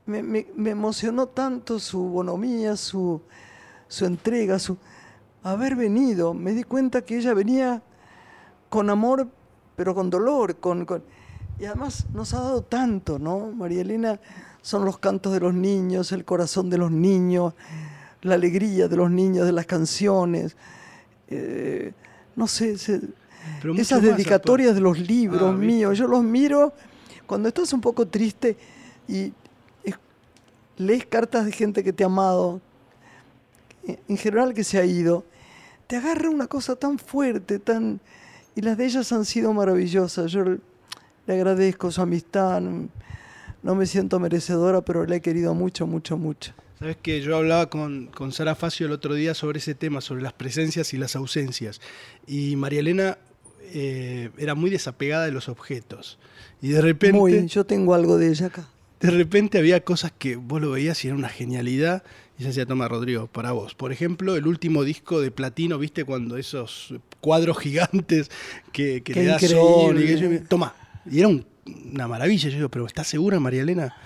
[0.06, 3.20] Me, me- emocionó tanto su bonomía, su,
[3.86, 4.76] su entrega, su
[5.44, 6.34] haber venido.
[6.34, 7.82] Me di cuenta que ella venía
[8.68, 9.28] con amor,
[9.76, 11.04] pero con dolor, con, con-
[11.60, 13.52] y además nos ha dado tanto, ¿no?
[13.52, 14.20] María Elena
[14.62, 17.54] son los cantos de los niños, el corazón de los niños,
[18.22, 20.56] la alegría de los niños, de las canciones.
[21.30, 21.92] eh,
[22.36, 23.00] no sé, se-
[23.76, 25.66] esas dedicatorias de los libros Ah, ¿viste?
[25.66, 26.72] míos, yo los miro
[27.26, 28.56] cuando estás un poco triste
[29.06, 29.32] y
[29.84, 29.96] es-
[30.78, 32.62] lees cartas de gente que te ha amado,
[33.86, 35.24] en- en general que se ha ido,
[35.86, 38.00] te agarra una cosa tan fuerte, tan
[38.54, 40.32] y las de ellas han sido maravillosas.
[40.32, 40.58] Yo le
[41.34, 42.62] agradezco su amistad,
[43.62, 46.52] no me siento merecedora, pero le he querido mucho, mucho, mucho.
[46.78, 50.22] Sabes que yo hablaba con, con Sara Facio el otro día sobre ese tema, sobre
[50.22, 51.80] las presencias y las ausencias.
[52.26, 53.18] Y María Elena
[53.72, 56.18] eh, era muy desapegada de los objetos.
[56.62, 58.68] Y de repente, Muy, yo tengo algo de ella acá.
[59.00, 62.04] de repente había cosas que vos lo veías y era una genialidad.
[62.38, 63.74] Y se decía, toma Rodrigo, para vos.
[63.74, 66.04] Por ejemplo, el último disco de Platino, ¿viste?
[66.04, 68.30] Cuando esos cuadros gigantes
[68.70, 69.92] que, que le da que yo-
[70.48, 70.74] toma.
[71.10, 71.44] Y era un-
[71.92, 72.48] una maravilla.
[72.48, 73.96] Yo digo, pero ¿estás segura, María Elena?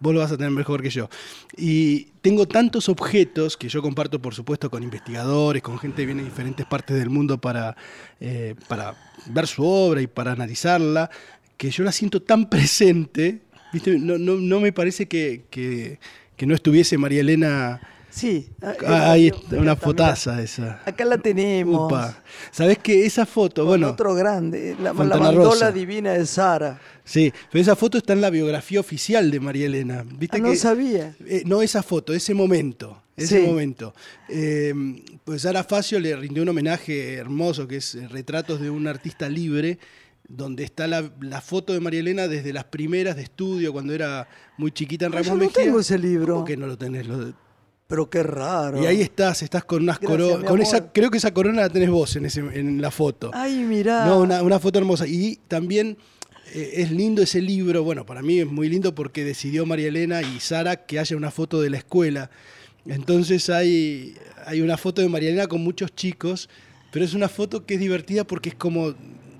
[0.00, 1.08] Vos lo vas a tener mejor que yo.
[1.56, 6.22] Y tengo tantos objetos que yo comparto, por supuesto, con investigadores, con gente que viene
[6.22, 7.76] de diferentes partes del mundo para,
[8.20, 8.94] eh, para
[9.26, 11.10] ver su obra y para analizarla,
[11.56, 13.40] que yo la siento tan presente.
[13.72, 13.98] ¿viste?
[13.98, 15.98] No, no, no me parece que, que-
[16.36, 17.80] que no estuviese María Elena.
[18.10, 18.48] Sí.
[18.62, 20.80] ah, Ah, ahí está, una fotaza esa.
[20.84, 21.86] Acá la tenemos.
[21.92, 22.22] Upa.
[22.50, 23.62] ¿Sabés que esa foto?
[23.62, 26.80] Con Bueno, otro grande, la, la divina de Sara.
[27.04, 30.04] sí, pero esa foto está en la biografía oficial de María Elena.
[30.18, 31.14] ¿Viste Ah, no que- sabía.
[31.26, 33.02] Eh, no esa foto, ese momento.
[33.16, 33.46] Ese Sí.
[33.46, 33.94] momento.
[34.28, 34.72] Eh,
[35.24, 39.28] pues Sara Facio le rindió un homenaje hermoso, que es eh, Retratos de un artista
[39.28, 39.78] libre,
[40.28, 44.28] donde está la, la foto de María Elena desde las primeras de estudio, cuando era
[44.56, 45.64] muy chiquita en Ah, yo Ramón no Mejía.
[45.64, 46.34] tengo ese libro.
[46.34, 47.06] ¿Cómo que no lo tenés?
[47.06, 47.32] Lo-
[47.88, 48.82] Pero qué raro.
[48.82, 50.44] Y ahí estás, estás con unas coronas.
[50.44, 53.30] Con esa, creo que esa corona la tenés vos en, ese, en la foto.
[53.32, 54.04] Ay, mirá.
[54.04, 55.06] No, una, una foto hermosa.
[55.06, 55.96] Y también
[56.52, 57.82] eh, es lindo ese libro.
[57.82, 61.30] Bueno, para mí es muy lindo porque decidió María Elena y Sara que haya una
[61.30, 62.30] foto de la escuela.
[62.84, 66.50] Entonces hay, hay una foto de María Elena con muchos chicos,
[66.92, 68.94] pero es una foto que es divertida porque es como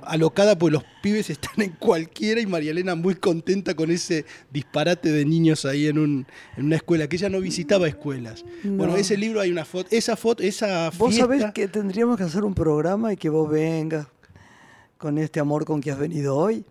[0.09, 5.11] alocada, porque los pibes están en cualquiera y María Elena muy contenta con ese disparate
[5.13, 8.45] de niños ahí en, un, en una escuela, que ella no visitaba escuelas.
[8.65, 8.97] Bueno, No.
[8.97, 12.45] ese libro hay una foto, esa foto, esa Vos fiesta- sabés que tendríamos que hacer
[12.45, 14.07] un programa y que vos vengas
[14.97, 16.65] con este amor con que has venido hoy.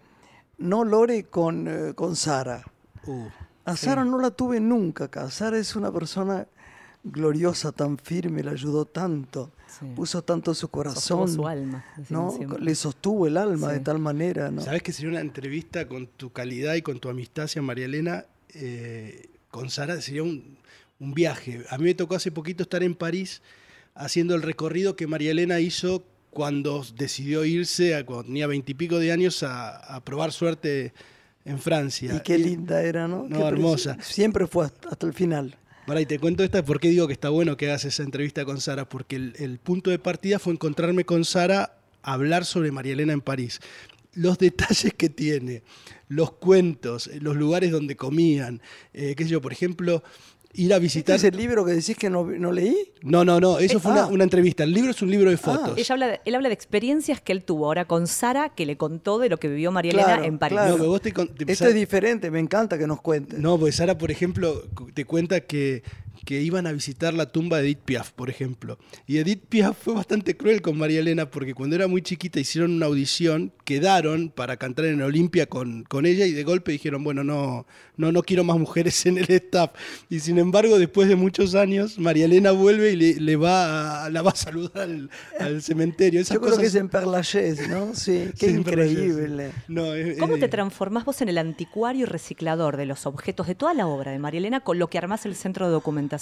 [0.58, 2.63] No Lore con, eh, con Sara.
[3.06, 3.28] Uh,
[3.63, 5.30] A Sara no la tuve nunca acá.
[5.32, 6.47] Sara es una persona
[7.12, 9.86] gloriosa, tan firme, le ayudó tanto, Sí.
[9.96, 11.02] puso tanto su corazón.
[11.02, 12.32] Sostuvo su alma, ¿no?
[12.32, 12.60] siempre.
[12.63, 13.74] Le sostuvo el alma Sí.
[13.76, 14.50] de tal manera.
[14.50, 14.62] ¿no?
[14.62, 18.26] Sabes que sería una entrevista con tu calidad y con tu amistad hacia María Elena,
[18.54, 20.58] eh, con Sara, sería un,
[21.00, 21.63] un viaje.
[21.70, 23.41] A mí me tocó hace poquito estar en París
[23.93, 29.12] haciendo el recorrido que María Elena hizo cuando decidió irse, a- cuando tenía veintipico de
[29.12, 30.93] años, a, a probar suerte
[31.46, 32.13] en Francia.
[32.15, 33.26] Y qué linda era, ¿no?
[33.28, 33.98] No, Qué hermosa.
[34.02, 35.56] Siempre fue hasta, hasta el final.
[35.88, 38.43] Para, y te cuento esta, ¿por qué digo que está bueno que hagas esa entrevista
[38.43, 38.89] con Sara?
[38.89, 43.62] Porque el, punto de partida fue encontrarme con Sara, hablar sobre María Elena en París.
[44.13, 45.63] Los detalles que tiene,
[46.10, 48.62] los cuentos, los lugares donde comían,
[48.93, 50.04] eh, qué sé yo, por ejemplo,
[50.58, 51.15] ir a ¿Este visitar...
[51.15, 52.76] es el libro que decís que no, no leí?
[53.04, 54.08] No, no, no, eso Eh, fue una, ah.
[54.08, 54.63] una entrevista.
[54.63, 55.78] El libro es un libro de fotos.
[55.78, 58.76] Ella habla de- él habla de experiencias que él tuvo ahora con Sara, que le
[58.78, 60.56] contó de lo que vivió María Elena Claro, en París.
[60.58, 60.72] claro.
[60.72, 63.39] No, pero vos te te Esto es diferente, me encanta que nos cuentes.
[63.39, 65.84] No, pues Sara, por ejemplo, te cuenta que,
[66.28, 68.78] que iban a visitar la tumba de Edith Piaf, por ejemplo.
[69.06, 72.74] Y Edith Piaf fue bastante cruel con María Elena porque cuando era muy chiquita hicieron
[72.74, 77.24] una audición, quedaron para cantar en Olimpia con, con ella y de golpe dijeron, bueno,
[77.24, 79.72] no, no, no quiero más mujeres en el staff.
[80.10, 84.10] Y sin embargo, después de muchos años, María Elena vuelve y le, le va a,
[84.10, 85.10] la va a saludar al,
[85.40, 86.20] al cementerio.
[86.20, 87.96] Esas Yo creo cosas- que es en Perlachés, ¿no?
[87.96, 89.52] Sí, qué Sí, increíble.
[89.70, 93.48] No, es- ¿Cómo es- te transformás vos en el anticuario y reciclador de los objetos
[93.48, 96.16] de toda la obra de María Elena con lo que armás el centro de documentación?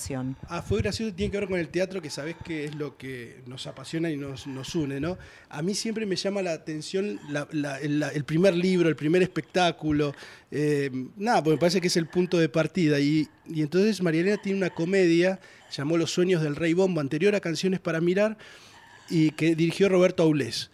[0.47, 3.41] Ah, fue gracioso, tiene que ver con el teatro, que sabes que es lo que
[3.45, 5.17] nos apasiona y nos, nos une, ¿no?
[5.49, 7.19] A mí siempre me llama la atención
[7.51, 10.13] el, primer libro, el primer espectáculo,
[10.51, 12.99] eh, nada, porque me parece que es el punto de partida.
[12.99, 15.39] Y, y entonces María Elena tiene una comedia,
[15.75, 18.37] llamó Los sueños del Rey Bombo, anterior a Canciones para Mirar,
[19.09, 20.71] y que dirigió Roberto Aulés.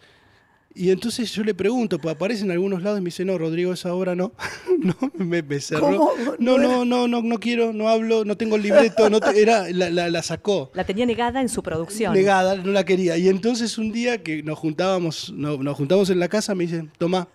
[0.74, 3.72] Y entonces yo le pregunto, pues aparece en algunos lados y me dice, no, Rodrigo,
[3.74, 4.32] esa obra no.
[4.78, 5.80] no, me, me cerró.
[5.82, 6.10] ¿Cómo?
[6.38, 9.68] No, No no, no, no, quiero, no hablo, no tengo el libreto, no te- era,
[9.70, 10.70] la, la- la sacó.
[10.74, 12.14] La tenía negada en su producción.
[12.14, 13.18] Negada, no la quería.
[13.18, 16.84] Y entonces un día que nos juntábamos, no- nos juntamos en la casa, me dice,
[16.98, 17.28] toma.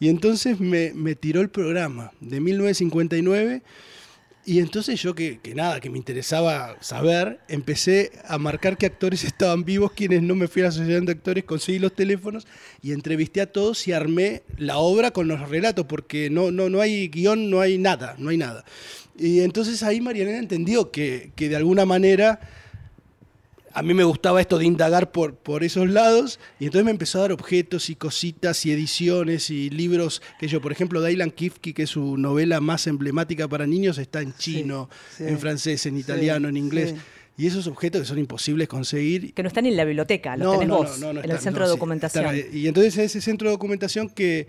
[0.00, 3.62] Y entonces me, me tiró el programa de 1959.
[4.44, 9.22] Y entonces yo que, que nada, que me interesaba saber, empecé a marcar qué actores
[9.24, 12.46] estaban vivos, quienes no me fui a la asociación de actores, conseguí los teléfonos
[12.82, 16.80] y entrevisté a todos y armé la obra con los relatos, porque no, no, no
[16.80, 18.64] hay guion, no hay nada, no hay nada.
[19.16, 22.40] Y entonces ahí Marianela entendió que, que de alguna manera
[23.74, 27.18] a mí me gustaba esto de indagar por, por esos lados y entonces me empezó
[27.18, 31.72] a dar objetos y cositas y ediciones y libros que yo, por ejemplo, Dailan Kifke,
[31.74, 35.24] que es su novela más emblemática para niños, está en chino, sí.
[35.24, 36.90] en francés, en Sí, italiano, en inglés.
[36.90, 36.96] sí.
[37.38, 39.32] Y esos objetos que son imposibles conseguir.
[39.32, 41.76] Que no están en la biblioteca, los tenés vos, en el centro no, de sí,
[41.78, 42.26] documentación.
[42.34, 44.48] están y entonces ese centro de documentación que,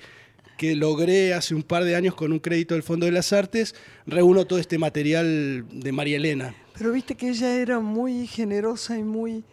[0.58, 3.76] que logré hace un par de años con un crédito del Fondo de las Artes,
[4.06, 6.56] reúno todo este material de María Elena.
[6.78, 9.44] Pero viste que ella era muy generosa y muy...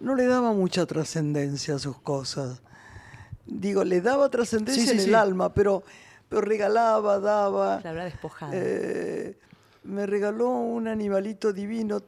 [0.00, 2.62] No le daba mucha trascendencia a sus cosas.
[3.46, 5.08] Digo, le daba trascendencia Sí, sí, en sí.
[5.08, 5.82] el alma, pero,
[6.28, 7.80] pero regalaba, daba.
[7.82, 8.52] La habrá despojado.
[8.54, 9.36] Eh,
[9.82, 12.02] me regaló un animalito divino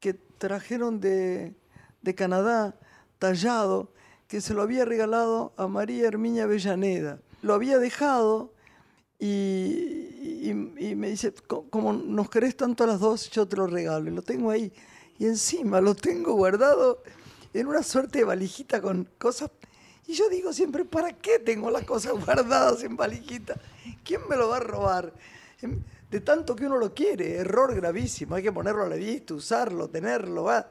[0.00, 1.54] que trajeron de,
[2.00, 2.76] de Canadá,
[3.18, 3.92] tallado,
[4.26, 7.18] que se lo había regalado a María Herminia Avellaneda.
[7.42, 8.52] Lo había dejado
[9.18, 10.52] y,
[10.96, 14.10] me dice, "Co- como nos querés tanto a las dos, yo te lo regalo.
[14.10, 14.72] Y lo tengo ahí.
[15.18, 17.02] Y encima lo tengo guardado
[17.54, 19.50] en una suerte de valijita con cosas.
[20.06, 23.54] Y yo digo siempre, ¿para qué tengo las cosas guardadas en valijita?
[24.04, 25.12] ¿Quién me lo va a robar?
[25.60, 28.34] Em, De tanto que uno lo quiere, error gravísimo.
[28.34, 30.42] Hay que ponerlo a la vista, usarlo, tenerlo.
[30.44, 30.68] va.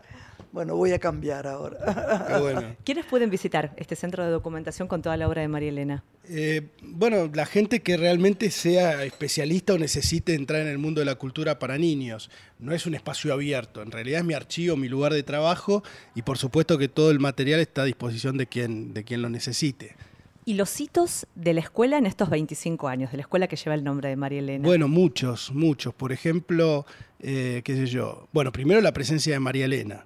[0.51, 2.25] Bueno, voy a cambiar ahora.
[2.27, 2.75] Qué bueno.
[2.83, 6.03] ¿Quiénes pueden visitar este centro de documentación con toda la obra de María Elena?
[6.29, 11.05] Eh, bueno, la gente que realmente sea especialista o necesite entrar en el mundo de
[11.05, 12.29] la cultura para niños.
[12.59, 15.83] No es un espacio abierto, en realidad es mi archivo, mi lugar de trabajo
[16.15, 19.29] y por supuesto que todo el material está a disposición de quien, de quien lo
[19.29, 19.95] necesite.
[20.43, 23.75] ¿Y los hitos de la escuela en estos 25 años, de la escuela que lleva
[23.75, 24.67] el nombre de María Elena?
[24.67, 25.93] Bueno, muchos, muchos.
[25.93, 26.85] Por ejemplo,
[27.19, 28.27] eh, qué sé yo.
[28.33, 30.05] Bueno, primero la presencia de María Elena.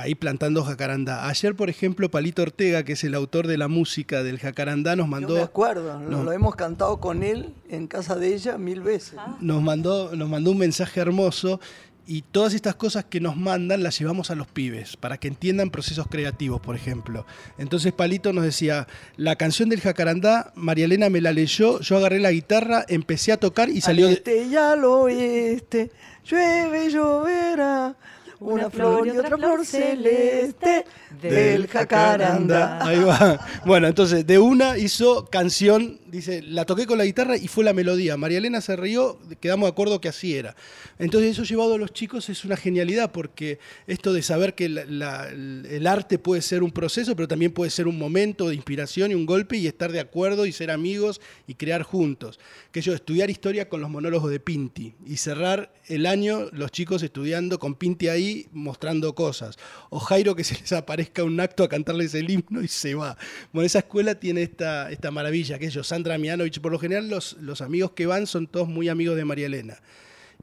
[0.00, 1.28] Ahí plantando jacarandá.
[1.28, 5.06] Ayer, por ejemplo, Palito Ortega, que es el autor de la música del jacarandá, nos
[5.06, 5.34] Yo mandó.
[5.34, 6.22] me acuerdo, lo- No.
[6.22, 9.18] lo hemos cantado con él en casa de ella mil veces.
[9.40, 11.60] nos mandó, nos mandó un mensaje hermoso
[12.06, 15.68] y todas estas cosas que nos mandan las llevamos a los pibes para que entiendan
[15.70, 17.26] procesos creativos, por ejemplo.
[17.58, 22.20] Entonces Palito nos decía, la canción del jacarandá, María Elena me la leyó, yo agarré
[22.20, 24.16] la guitarra, empecé a tocar y salió Al de...
[24.18, 25.90] este y al oeste,
[26.24, 27.96] llueve y lloverá,
[28.40, 30.84] una, flor y otra flor celeste
[31.20, 32.84] del jacarandá.
[32.84, 33.38] Ahí va.
[33.64, 37.72] Bueno, entonces de una hizo canción, dice, la toqué con la guitarra y fue la
[37.72, 38.16] melodía.
[38.16, 40.56] María Elena se rió, quedamos de acuerdo que así era.
[40.98, 45.86] Entonces eso llevado a los chicos es una genialidad porque esto de saber que el
[45.86, 49.26] arte puede ser un proceso, pero también puede ser un momento de inspiración y un
[49.26, 52.38] golpe y estar de acuerdo y ser amigos y crear juntos.
[52.72, 57.02] Que yo estudiar historia con los monólogos de Pinti y cerrar el año los chicos
[57.02, 59.56] estudiando con Pinti ahí mostrando cosas.
[59.90, 63.16] O Jairo que se les aparezca un acto a cantarles el himno y se va.
[63.52, 66.60] Bueno, esa escuela tiene esta, esta maravilla, que yo, Sandra Mianovich.
[66.60, 69.76] Por lo general los, los amigos que van son todos muy amigos de María Elena.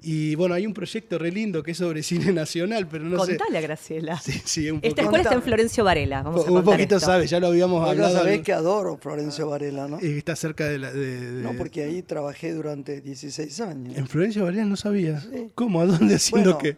[0.02, 3.38] Y bueno, hay un proyecto re lindo que es sobre cine nacional, pero no sé.
[3.38, 4.18] Contale a Graciela.
[4.22, 5.42] Sí, sí, un Esta escuela está en.
[5.42, 6.22] Florencio Varela.
[6.22, 7.08] Vamos a un poquito esto.
[7.08, 8.18] sabe, ya lo habíamos Vos ya hablado.
[8.18, 9.98] sabés que adoro Florencio Varela, ¿no?
[10.02, 10.92] Eh, Está cerca de la.
[10.92, 13.98] de- de- No, porque ahí trabajé durante 16 años.
[13.98, 15.22] En Florencia Varela no sabía.
[15.22, 15.50] Sí.
[15.56, 15.80] ¿Cómo?
[15.82, 16.76] ¿A dónde haciendo Bueno,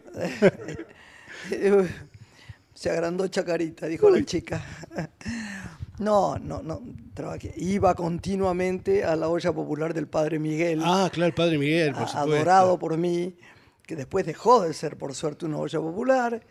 [2.74, 4.62] Se agrandó Chacarita, dijo la chica.
[5.98, 6.80] No, no, no.
[7.14, 7.52] Trabajé.
[7.56, 12.06] Iba continuamente a la olla popular del padre Miguel, Ah, claro, el padre Miguel, por
[12.08, 12.18] supuesto.
[12.34, 13.34] adorado por mí,
[13.86, 16.42] que después dejó de ser, por suerte, una olla popular.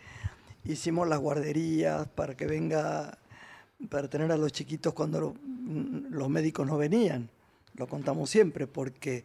[0.65, 3.17] Hicimos las guarderías para que venga,
[3.89, 5.35] para tener a los chiquitos cuando lo-
[6.09, 7.29] los médicos no venían.
[7.75, 9.23] Lo contamos siempre, porque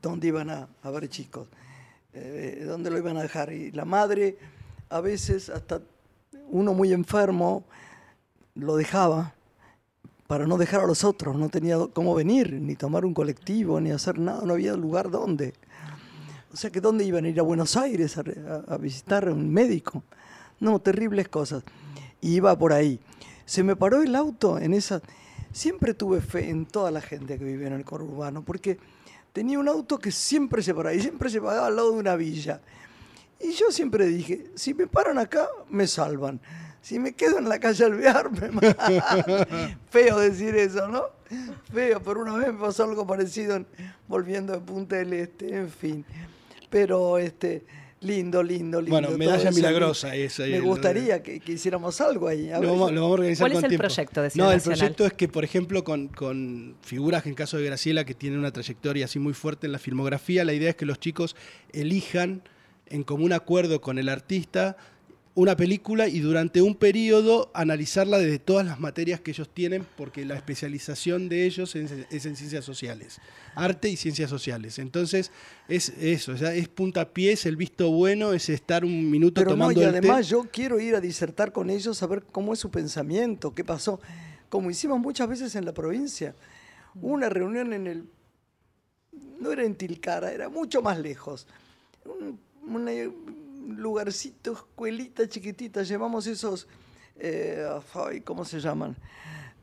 [0.00, 1.48] ¿dónde iban a, a ver chicos?
[2.14, 3.52] Eh, ¿Dónde lo iban a dejar?
[3.52, 4.36] Y la madre,
[4.88, 5.80] a veces, hasta
[6.48, 7.64] uno muy enfermo,
[8.54, 9.34] lo dejaba
[10.26, 11.36] para no dejar a los otros.
[11.36, 15.54] No tenía cómo venir, ni tomar un colectivo, ni hacer nada, no había lugar donde.
[16.52, 20.04] O sea que ¿dónde iban a ir a Buenos Aires a, visitar a un médico?
[20.60, 21.64] No, terribles cosas.
[22.20, 23.00] Y iba por ahí.
[23.44, 25.02] Se me paró el auto en esa...
[25.52, 28.78] Siempre tuve fe en toda la gente que vive en el conurbano, porque
[29.32, 32.16] tenía un auto que siempre se paraba y siempre se paraba al lado de una
[32.16, 32.60] villa.
[33.40, 36.40] Y yo siempre dije, si me paran acá, me salvan.
[36.84, 39.78] Si me quedo en la calle Alvear, me matan.
[39.88, 41.04] Feo decir eso, ¿no?
[41.72, 43.66] Feo, pero una vez me pasó algo parecido en-
[44.06, 46.04] volviendo de Punta del Este, en fin.
[46.68, 47.64] Pero este,
[48.00, 48.90] lindo, lindo, lindo.
[49.00, 49.56] Bueno, medalla eso.
[49.56, 52.50] milagrosa esa, Me eh, gustaría que, que hiciéramos algo ahí.
[52.50, 53.86] A Lo vamos, lo vamos a organizar ¿Cuál es el tiempo.
[53.86, 54.78] proyecto de No, Ciudad el Nacional?
[54.78, 58.36] proyecto es que, por ejemplo, con, con figuras, en el caso de Graciela, que tiene
[58.36, 61.34] una trayectoria así muy fuerte en la filmografía, la idea es que los chicos
[61.72, 62.42] elijan
[62.88, 64.76] en común acuerdo con el artista
[65.36, 70.24] una película y durante un periodo analizarla desde todas las materias que ellos tienen, porque
[70.24, 73.20] la especialización de ellos es, es en ciencias sociales,
[73.56, 74.78] arte y ciencias sociales.
[74.78, 75.32] Entonces,
[75.66, 79.56] es eso, o sea, es puntapié, es el visto bueno, es estar un minuto Pero
[79.56, 79.98] no, tomando y el té.
[79.98, 83.64] además yo quiero ir a disertar con ellos, a ver cómo es su pensamiento, qué
[83.64, 84.00] pasó.
[84.48, 86.34] Como hicimos muchas veces en la provincia.
[86.94, 88.04] Hubo una reunión en el.
[89.40, 91.48] No era en Tilcara, era mucho más lejos.
[92.04, 92.38] Un,
[93.64, 95.82] un lugarcito, escuelita chiquitita.
[95.82, 96.66] Llevamos esos.
[97.16, 98.96] eh, ay, ¿Cómo se llaman?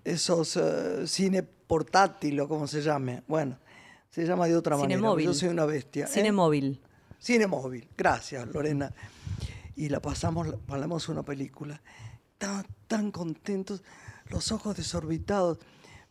[0.04, 3.24] Esos eh, cine portátil o como se llame.
[3.28, 3.58] Bueno,
[4.10, 5.02] se llama de otra Cine manera.
[5.02, 5.26] móvil.
[5.28, 6.06] Yo soy una bestia.
[6.06, 6.08] ¿eh?
[6.08, 6.82] Cine móvil.
[7.20, 8.94] Cine móvil, gracias Lorena.
[9.76, 11.82] Y la pasamos, la- pasamos una película.
[12.34, 13.84] Estaban tan contentos,
[14.30, 15.60] los ojos desorbitados.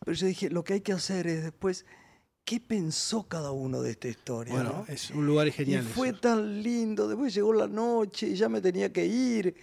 [0.03, 1.85] Pero yo dije, lo que hay que hacer es después,
[2.45, 4.53] ¿qué pensó cada uno de esta historia?
[4.53, 4.93] Bueno, no?
[4.93, 5.83] es un lugar genial.
[5.83, 6.19] Y fue eso.
[6.19, 9.55] tan lindo, después llegó la noche y ya me tenía que ir.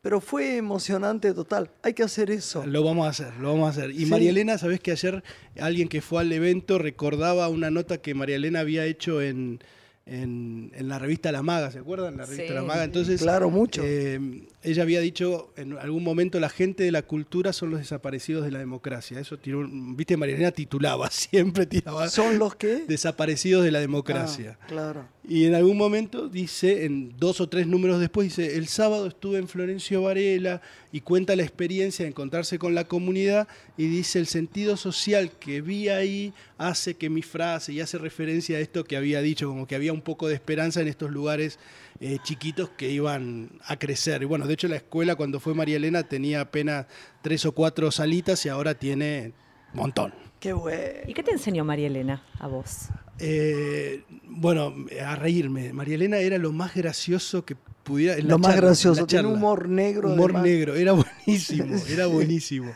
[0.00, 1.70] Pero fue emocionante total.
[1.80, 2.66] Hay que hacer eso.
[2.66, 3.92] Lo vamos a hacer, lo vamos a hacer.
[3.92, 4.06] Y Sí.
[4.06, 5.22] María Elena, ¿sabés que ayer
[5.60, 9.60] alguien que fue al evento recordaba una nota que María Elena había hecho en,
[10.04, 12.16] en, en la revista La Maga, ¿se acuerdan?
[12.16, 12.54] La revista Sí.
[12.54, 12.84] La Maga.
[12.84, 13.82] Entonces, Claro, mucho.
[13.84, 18.44] eh, ella había dicho en algún momento la gente de la cultura son los desaparecidos
[18.44, 19.18] de la democracia.
[19.20, 22.84] Eso tiró, un- viste, María Elena titulaba, siempre tiraba ¿Son los que?
[22.86, 24.58] desaparecidos de la democracia.
[24.60, 25.08] Ah, claro.
[25.28, 29.38] Y en algún momento dice, en dos o tres números después, dice, el sábado estuve
[29.38, 33.46] en Florencio Varela y cuenta la experiencia de encontrarse con la comunidad
[33.76, 36.32] y dice, el sentido social que vi ahí
[36.68, 39.92] hace que mi frase y hace referencia a esto que había dicho, como que había
[39.92, 41.58] un poco de esperanza en estos lugares
[42.00, 44.22] eh, chiquitos que iban a crecer.
[44.22, 46.86] Y bueno, de hecho la escuela cuando fue María Elena tenía apenas
[47.22, 49.32] tres o cuatro salitas y ahora tiene
[49.74, 50.14] un montón.
[50.40, 51.02] Qué bueno.
[51.06, 52.88] ¿Y qué te enseñó María Elena a vos?
[53.18, 55.72] Eh, bueno, a reírme.
[55.72, 57.54] María Elena era lo más gracioso que
[57.84, 58.16] pudiera.
[58.16, 60.12] en la Lo más charla, gracioso, tiene humor negro.
[60.12, 60.42] Humor además.
[60.42, 62.72] negro, era buenísimo, era buenísimo.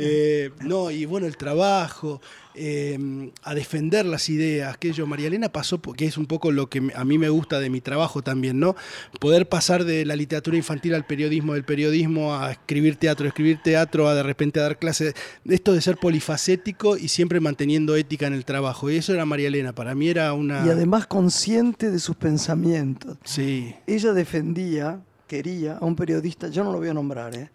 [0.00, 2.20] Eh, no, y bueno, el trabajo,
[2.54, 6.68] eh, a defender las ideas, que yo, María Elena pasó, porque es un poco lo
[6.68, 8.76] que a mí me gusta de mi trabajo también, ¿no?
[9.20, 14.08] Poder pasar de la literatura infantil al periodismo, del periodismo a escribir teatro, escribir teatro,
[14.08, 18.34] a de repente a dar clases, esto de ser polifacético y siempre manteniendo ética en
[18.34, 18.90] el trabajo.
[18.90, 20.66] Y eso era María Elena, para mí era una...
[20.66, 23.18] Y además consciente de sus pensamientos.
[23.24, 27.50] Sí, Ella defendía, quería a un periodista, yo no lo voy a nombrar, ¿eh?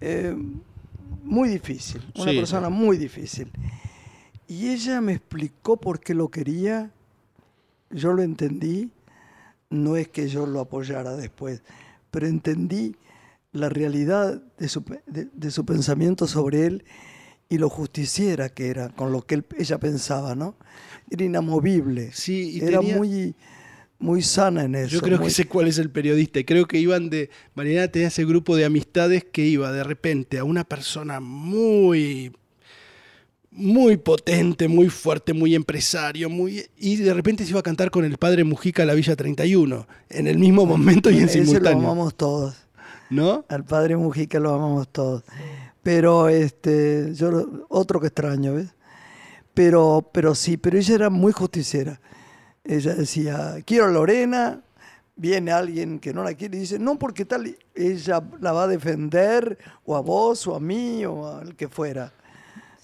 [0.00, 0.36] Eh,
[1.22, 3.50] muy difícil, una Sí, persona muy difícil.
[4.48, 6.90] Y ella me explicó por qué lo quería,
[7.90, 8.90] yo lo entendí,
[9.70, 11.62] no es que yo lo apoyara después,
[12.10, 12.94] pero entendí
[13.52, 16.84] la realidad de su, de- de su pensamiento sobre él
[17.48, 20.54] y lo justiciera que era con lo que él- ella pensaba, ¿no?
[21.10, 22.12] Era inamovible.
[22.12, 23.34] Sí, y era tenía- muy,
[23.98, 24.88] muy sana en eso.
[24.90, 27.30] Yo creo muy- que sé cuál es el periodista y creo que iban de.
[27.54, 32.32] Mariana tenía ese grupo de amistades que iba de repente a una persona muy.
[33.50, 36.66] muy potente, muy fuerte, muy empresario, muy.
[36.76, 39.86] y de repente se iba a cantar con el padre Mujica a la Villa 31,
[40.10, 41.78] en el mismo momento y en Ese lo simultáneo.
[41.90, 42.54] amamos todos.
[43.08, 43.44] ¿No?
[43.48, 45.22] Al padre Mujica lo amamos todos.
[45.82, 48.74] Pero este, yo lo- otro que extraño, ¿ves?
[49.54, 52.00] Pero, pero sí, pero ella era muy justiciera.
[52.68, 54.60] Ella decía, quiero a Lorena,
[55.14, 58.66] viene alguien que no la quiere y dice, no, porque tal, ella la va a
[58.66, 62.12] defender, o a vos, o a mí, o al que fuera.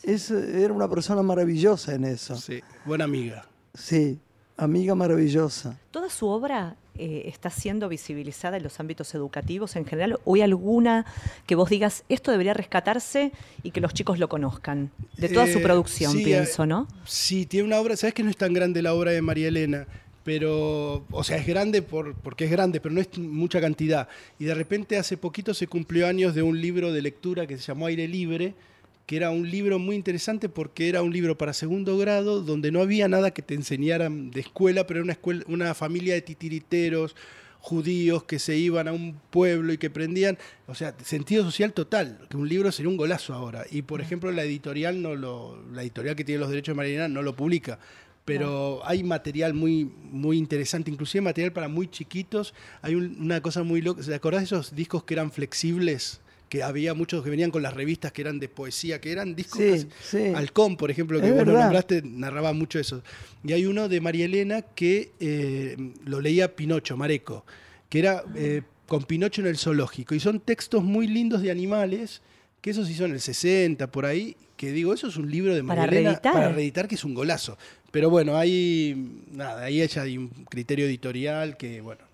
[0.02, 2.36] Es, era una persona maravillosa en eso.
[2.36, 3.44] Sí, buena amiga.
[3.74, 4.20] Sí,
[4.56, 5.78] amiga maravillosa.
[5.90, 10.18] ¿Toda su obra eh, está siendo visibilizada en los ámbitos educativos en general?
[10.24, 11.06] ¿O hay alguna
[11.46, 13.32] que vos digas, esto debería rescatarse
[13.62, 14.90] y que los chicos lo conozcan?
[15.16, 16.88] De toda su Eh, producción, sí, pienso, eh, ¿no?
[17.04, 19.86] Sí, tiene una obra, sabes que no es tan grande la obra de María Elena,
[20.24, 24.08] pero, o sea, es grande por, porque es grande, pero no es mucha cantidad.
[24.38, 27.64] Y de repente hace poquito se cumplió años de un libro de lectura que se
[27.64, 28.54] llamó Aire Libre,
[29.06, 32.80] que era un libro muy interesante porque era un libro para segundo grado donde no
[32.80, 37.16] había nada que te enseñaran de escuela, pero era una, escuela, una familia de titiriteros
[37.60, 40.36] judíos que se iban a un pueblo y que prendían,
[40.66, 43.64] o sea, sentido social total, que un libro sería un golazo ahora.
[43.70, 47.08] Y por ejemplo, la editorial no lo, la editorial que tiene los derechos de Mariana
[47.08, 47.78] no lo publica.
[48.24, 52.54] Pero hay material muy, muy interesante, inclusive material para muy chiquitos.
[52.80, 54.00] Hay un- una cosa muy loca.
[54.02, 56.20] ¿Se acordás de esos discos que eran flexibles?
[56.52, 59.58] Que había muchos que venían con las revistas que eran de poesía, que eran discos
[59.62, 60.18] Sí, sí.
[60.34, 63.02] Halcón, por ejemplo, que Es vos lo nombraste, narraba mucho eso.
[63.42, 67.46] Y hay uno de María Elena que eh, lo leía Pinocho, Mareco,
[67.88, 70.14] que era eh, con Pinocho en el zoológico.
[70.14, 72.20] Y son textos muy lindos de animales,
[72.60, 75.62] que esos sí son el 60, por ahí, que digo, eso es un libro de
[75.62, 76.32] María Para Elena reeditar.
[76.34, 77.56] para reeditar, que es un golazo.
[77.90, 82.11] Pero bueno, hay, nada, ahí hay un criterio editorial que, bueno,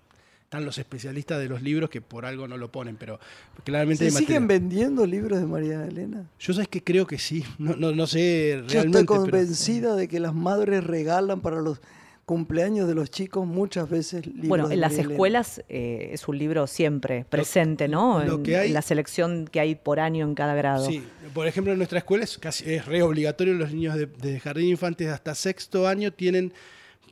[0.49, 3.19] están los especialistas de los libros que por algo no lo ponen, pero
[3.63, 6.25] claramente ¿Se siguen vendiendo libros de María Elena?
[6.39, 8.73] Yo sabes que creo que sí, no, no, no sé realmente.
[8.73, 11.79] Yo estoy pero- convencida de que las madres regalan para los
[12.25, 16.27] cumpleaños de los chicos muchas veces libros Bueno, de en las María escuelas eh, es
[16.27, 18.23] un libro siempre presente, ¿no?
[18.25, 20.83] lo en, que hay- en la selección que hay por año en cada grado.
[20.87, 24.39] Sí, por ejemplo, en nuestra escuela es casi es re obligatorio los niños de, de
[24.39, 26.53] jardín de infantes hasta sexto año tienen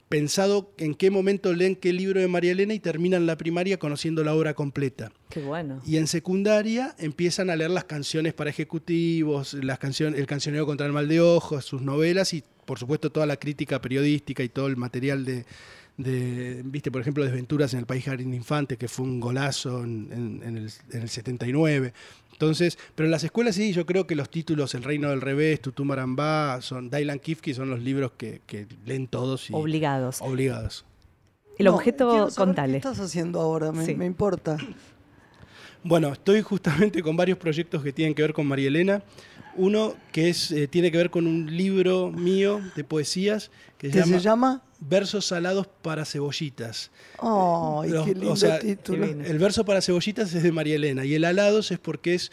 [0.09, 4.23] pensado en qué momento leen qué libro de María Elena y terminan la primaria conociendo
[4.23, 5.11] la obra completa.
[5.29, 5.81] Qué bueno.
[5.85, 10.85] Y en secundaria empiezan a leer las canciones para ejecutivos, las canciones, el cancionero contra
[10.87, 14.67] el mal de ojos, sus novelas y por supuesto toda la crítica periodística y todo
[14.67, 15.45] el material de,
[15.97, 19.83] de, viste, por ejemplo, Desventuras en el País Jardín de Infantes, que fue un golazo
[19.83, 21.93] en, en- en el, en el 79.
[22.37, 25.59] Entonces, pero en las escuelas sí, yo creo que los títulos El Reino del Revés,
[25.59, 30.21] Tutu Marambá, son Dylan Kifke son los libros que, que leen todos y Obligados.
[30.21, 30.85] obligados.
[31.57, 32.73] El No, objeto, contale.
[32.73, 33.71] ¿Qué estás haciendo ahora?
[33.71, 33.95] Me, Sí.
[33.95, 34.55] me importa.
[35.83, 39.01] Bueno, estoy justamente con varios proyectos que tienen que ver con María Elena.
[39.55, 43.93] Uno que es, eh, tiene que ver con un libro mío de poesías que se
[43.93, 44.61] ¿Qué llama se llama?
[44.79, 46.91] Versos salados para cebollitas.
[47.19, 49.05] ¡Ay, Los- qué o lindo sea, título!
[49.05, 52.31] El verso para cebollitas es de María Elena y el alados es porque es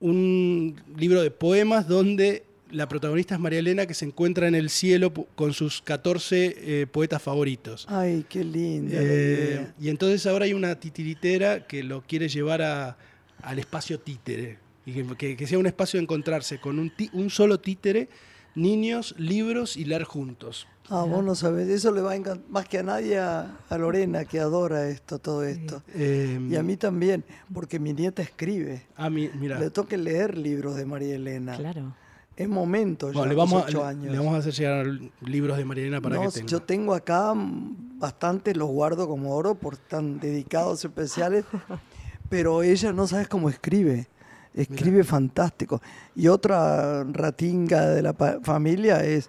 [0.00, 4.68] un libro de poemas donde la protagonista es María Elena que se encuentra en el
[4.68, 7.86] cielo con sus 14 eh, poetas favoritos.
[7.88, 8.94] ¡Ay, qué linda!
[8.96, 12.96] la Eh, y entonces ahora hay una titiritera que lo quiere llevar a-
[13.42, 14.58] al espacio títere.
[14.86, 18.08] Y que, que- que sea un espacio de encontrarse con un, un solo títere,
[18.54, 20.66] niños, libros y leer juntos.
[20.90, 23.78] Ah, vos no sabés, eso le va a encantar más que a nadie a, a
[23.78, 25.82] Lorena que adora esto, todo esto.
[25.94, 27.24] Eh, Y a mí también,
[27.54, 28.82] porque mi nieta escribe.
[28.96, 29.58] ah, mi- mira.
[29.58, 31.56] Le toca leer libros de María Elena.
[31.56, 31.94] Claro.
[32.36, 34.12] Es momento ya, Bueno, le a los vamos, a, ocho le- años.
[34.12, 34.86] le vamos a hacer llegar
[35.22, 36.46] libros de María Elena para No, que tenga.
[36.48, 41.44] yo tengo acá mm, bastantes, los guardo como oro por tan dedicados especiales,
[42.28, 44.08] pero ella no sabes cómo escribe.
[44.52, 45.80] Escribe fantástico.
[46.14, 48.12] Y otra ratinga de la
[48.42, 49.28] familia es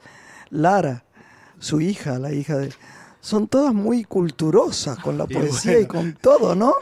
[0.50, 1.04] Lara,
[1.60, 2.72] su hija, la hija de...
[3.22, 5.88] Son todas muy culturosas con la poesía y bueno.
[5.88, 6.74] con todo, ¿no?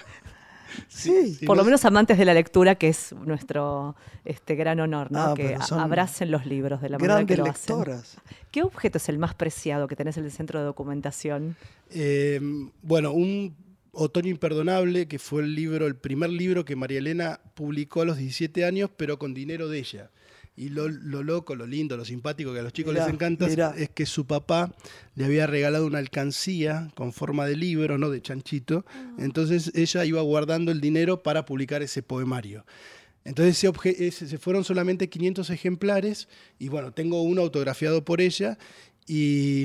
[0.88, 1.36] Sí.
[1.36, 3.95] Sí, Por lo no- menos amantes de la lectura, que es nuestro
[4.26, 5.21] este gran honor, ¿no?
[5.21, 7.78] Ah, que abracen los libros de la manera que lo hacen.
[7.78, 8.17] lectoras.
[8.51, 11.55] ¿Qué objeto es el más preciado que tenés en el centro de documentación?
[11.91, 12.39] Eh,
[12.82, 13.55] bueno, un
[13.91, 18.17] Otoño Imperdonable, que fue el libro, el primer libro que María Elena publicó a los
[18.17, 20.09] 17 años, pero con dinero de ella.
[20.55, 23.47] Y lo, lo loco, lo lindo, lo simpático que a los chicos Mirá, les encanta
[23.47, 23.73] mirá.
[23.75, 24.71] es que su papá
[25.15, 28.85] le había regalado una alcancía con forma de libro, no de chanchito.
[29.17, 32.65] Entonces ella iba guardando el dinero para publicar ese poemario.
[33.25, 36.27] Entonces obje- se fueron solamente 500 ejemplares
[36.59, 38.57] y bueno, tengo uno autografiado por ella
[39.05, 39.63] y,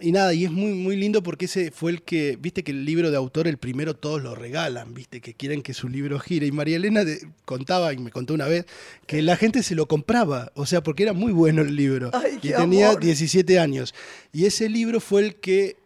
[0.00, 2.84] y nada, y es muy, muy lindo porque ese fue el que, viste que el
[2.84, 6.46] libro de autor, el primero todos lo regalan, viste que quieren que su libro gire.
[6.46, 8.66] Y María Elena de- contaba, y me contó una vez,
[9.06, 12.10] que la gente se lo compraba, o sea, porque era muy bueno el libro.
[12.14, 13.00] Ay, y tenía amor.
[13.00, 13.94] 17 años.
[14.32, 15.76] Y ese libro fue el que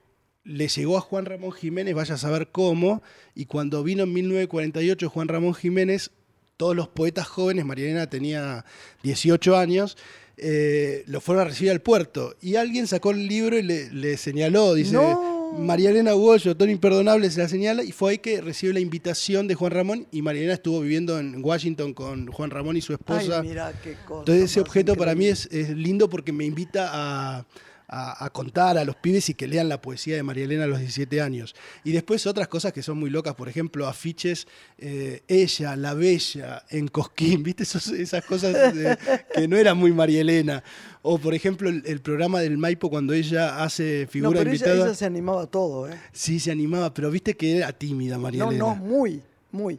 [0.44, 3.02] le llegó a Juan Ramón Jiménez, vaya a saber cómo,
[3.34, 6.10] y cuando vino en 1948 Juan Ramón Jiménez,
[6.58, 8.64] todos los poetas jóvenes, María Elena tenía
[9.02, 9.96] 18 años,
[10.36, 12.34] eh, lo fueron a recibir al puerto.
[12.40, 15.34] Y alguien sacó el libro y le, le señaló, dice, No.
[15.58, 19.46] María Elena Hugo, Tony Imperdonable, se la señala, y fue ahí que recibió la invitación
[19.46, 22.92] de Juan Ramón, y María Elena estuvo viviendo en Washington con Juan Ramón y su
[22.92, 23.40] esposa.
[23.40, 27.46] Ay, mira qué cosa Entonces ese objeto para mí es lindo porque me invita a,
[27.88, 30.66] a- a contar a los pibes y que lean la poesía de María Elena a
[30.66, 31.54] los 17 años.
[31.84, 34.46] Y después otras cosas que son muy locas, por ejemplo, afiches,
[34.78, 37.62] eh, ella, la bella, en Cosquín, ¿viste?
[37.64, 38.96] Esos- esas cosas de-
[39.34, 40.62] que no eran muy María Elena.
[41.02, 44.74] O por ejemplo el, el programa del Maipo cuando ella hace No, figura pero invitada.
[44.86, 46.00] ella se animaba a todo, ¿eh?
[46.12, 48.64] Sí, se animaba, pero viste que era tímida María No, Elena.
[48.64, 49.22] no, muy,
[49.52, 49.78] muy.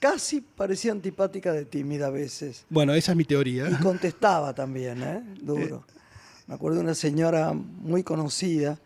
[0.00, 2.66] casi parecía antipática de tímida a veces.
[2.68, 3.70] Bueno, esa es mi teoría.
[3.70, 5.22] Y contestaba también, ¿eh?
[5.40, 5.86] Duro.
[6.46, 8.78] Me acuerdo de una señora muy conocida,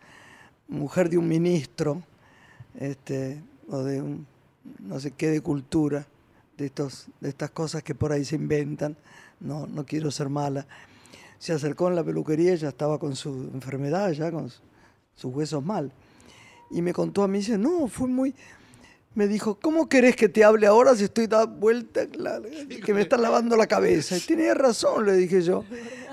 [0.67, 2.01] mujer de un ministro,
[2.79, 4.17] este, o de
[4.79, 6.05] no sé qué de cultura,
[6.57, 8.95] de, estos, de estas cosas que por ahí se inventan.
[9.39, 10.65] No, no quiero ser mala.
[11.37, 14.61] Se acercó en la peluquería, ella estaba con su enfermedad, ya con su-
[15.15, 15.91] sus huesos mal.
[16.71, 18.35] Y me contó a mí, dice, no, fue muy...
[19.19, 22.39] Me dijo, ¿cómo querés que te hable ahora si estoy dando vuelta, la-
[22.85, 24.15] que me están lavando la cabeza?
[24.15, 25.65] Y tenía razón, le dije yo.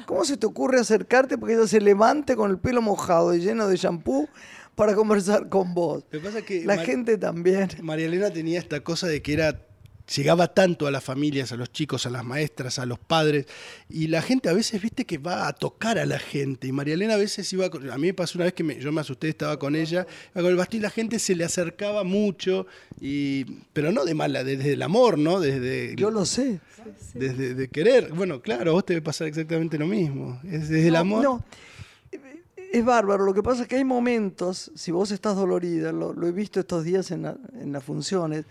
[0.07, 3.69] ¿Cómo se te ocurre acercarte porque ella se levante con el pelo mojado y lleno
[3.69, 4.29] de shampoo
[4.75, 6.03] para conversar con vos?
[6.11, 7.69] Lo que pasa es que La Mar- gente también.
[7.81, 9.66] María Elena tenía esta cosa de que era
[10.15, 13.47] llegaba tanto a las familias, a los chicos, a las maestras, a los padres,
[13.89, 16.95] y la gente a veces, viste, que va a tocar a la gente, y María
[16.95, 19.01] Elena a veces iba, con- a mí me pasó una vez que me- yo me
[19.01, 22.67] asusté, estaba con ella, iba con el bastón y la gente se le acercaba mucho,
[23.01, 25.41] y, pero no de mala, desde el amor, ¿no?
[25.41, 26.61] Desde, Yo lo sé.
[27.15, 30.87] desde de querer, bueno, claro, a vos te debe pasar exactamente lo mismo, es desde
[30.89, 31.23] el amor.
[31.25, 31.45] No,
[32.73, 33.25] es bárbaro.
[33.25, 36.61] Lo que pasa es que hay momentos, si vos estás dolorida, lo, lo he visto
[36.61, 38.45] estos días en, la- en las funciones,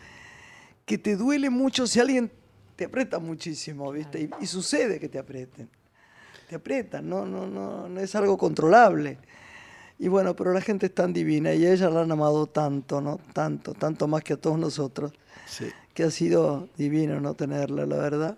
[0.86, 2.32] que te duele mucho si alguien
[2.76, 4.22] te aprieta muchísimo, ¿viste?
[4.22, 5.70] Y, y sucede que te aprieten.
[6.50, 9.18] Te aprietan, no, no, no, no es algo controlable.
[9.98, 13.02] Y bueno, pero la gente es tan divina y a ella la han amado tanto,
[13.02, 13.20] ¿no?
[13.34, 15.14] Tanto, tanto más que a todos nosotros,
[15.48, 15.66] Sí.
[15.94, 18.38] que ha sido divino no tenerla, la verdad.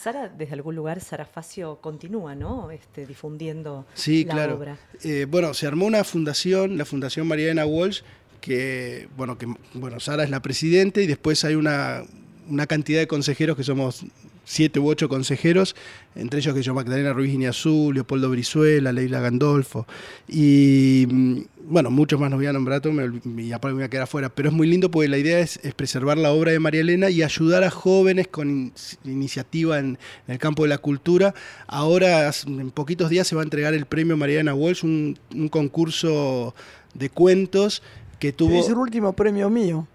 [0.00, 2.70] Sara, desde algún lugar, Sara Facio continúa, ¿no?
[2.70, 4.56] Este, difundiendo Sí, la claro.
[4.56, 4.78] obra.
[5.02, 8.02] Eh, bueno, se armó una fundación, la Fundación Mariana Walsh,
[8.40, 12.02] que, bueno, que, bueno, Sara es la presidenta y después hay una,
[12.48, 14.04] una cantidad de consejeros que somos
[14.44, 15.76] siete u ocho consejeros,
[16.16, 19.86] entre ellos que yo, Magdalena Ruiz Iñazú, Leopoldo Brizuela, Leila Gandolfo,
[20.26, 21.38] y mm,
[21.68, 24.28] bueno, muchos más no voy a nombrar, me y aparte me voy a quedar afuera,
[24.28, 27.10] pero es muy lindo porque la idea es, es preservar la obra de María Elena
[27.10, 28.72] y ayudar a jóvenes con in-
[29.04, 31.32] iniciativa en, en el campo de la cultura.
[31.68, 36.56] Ahora, en poquitos días, se va a entregar el premio Mariana Walsh, un, un concurso
[36.94, 37.84] de cuentos
[38.20, 38.54] que tuvo...
[38.54, 39.88] Es el último premio mío.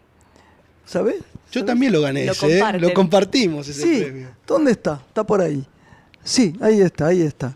[0.85, 1.15] ¿Sabes?
[1.51, 2.79] Yo también lo gané Lo ese, ¿eh?
[2.79, 4.27] lo compartimos ese Sí, premio.
[4.45, 5.01] ¿dónde está?
[5.07, 5.65] Está por ahí.
[6.23, 7.55] Sí, ahí está, ahí está.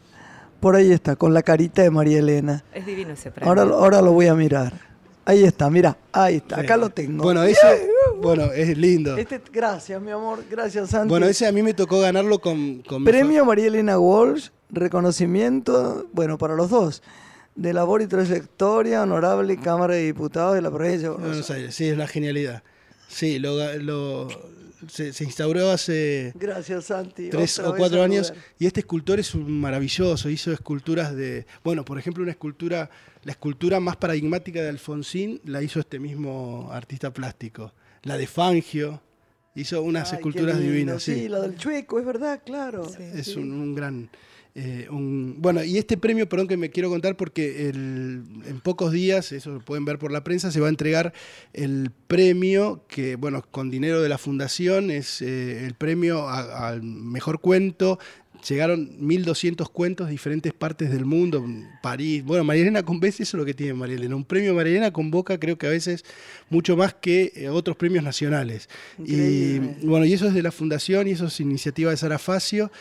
[0.62, 2.64] Por ahí está, con la carita de María Elena.
[2.74, 3.50] Es divino ese premio.
[3.50, 4.88] Ahora, ahora lo voy a mirar.
[5.26, 6.80] Ahí está, mira, ahí está, acá Sí.
[6.80, 7.24] lo tengo.
[7.24, 7.88] Bueno, ese,
[8.20, 9.16] bueno, es lindo.
[9.16, 11.08] Este- gracias, mi amor, gracias, Santi.
[11.10, 16.38] Bueno, ese a mí me tocó ganarlo con, con Premio María Elena Walsh, reconocimiento, bueno,
[16.38, 17.04] para los dos,
[17.62, 21.62] de labor y trayectoria, honorable Cámara de Diputados de la provincia de Buenos Buenos Aires.
[21.62, 21.76] Aires.
[21.76, 22.64] Sí, es una genialidad.
[23.08, 24.28] Sí, lo, lo-
[24.88, 27.30] se, se instauró hace Gracias, Santi.
[27.30, 31.84] tres Otra o cuatro años y este escultor es un maravilloso, hizo esculturas de, bueno,
[31.84, 32.90] por ejemplo, una escultura,
[33.26, 39.02] la escultura más paradigmática de Alfonsín la hizo este mismo artista plástico, la de Fangio,
[39.54, 41.28] hizo unas Ay, esculturas lindo, divinas, Sí, sí.
[41.28, 42.88] la del chueco, es verdad, claro.
[43.16, 44.10] es un, un gran...
[44.62, 48.92] eh, un- bueno, y este premio, perdón que me quiero contar porque el- en pocos
[48.92, 51.14] días, eso lo pueden ver por la prensa, se va a entregar
[51.54, 57.40] el premio que, bueno, con dinero de la fundación, es eh, el premio al mejor
[57.40, 58.00] cuento.
[58.48, 61.46] Llegaron 1.200 cuentos de diferentes partes del mundo,
[61.84, 62.24] París.
[62.24, 64.16] Bueno, María Elena con veces eso es lo que tiene María Elena.
[64.16, 66.06] Un premio María Elena convoca, creo que a veces,
[66.50, 68.70] mucho más que eh, otros premios nacionales.
[69.06, 72.72] Y bueno, y eso es de la fundación y eso es iniciativa de Sara Facio.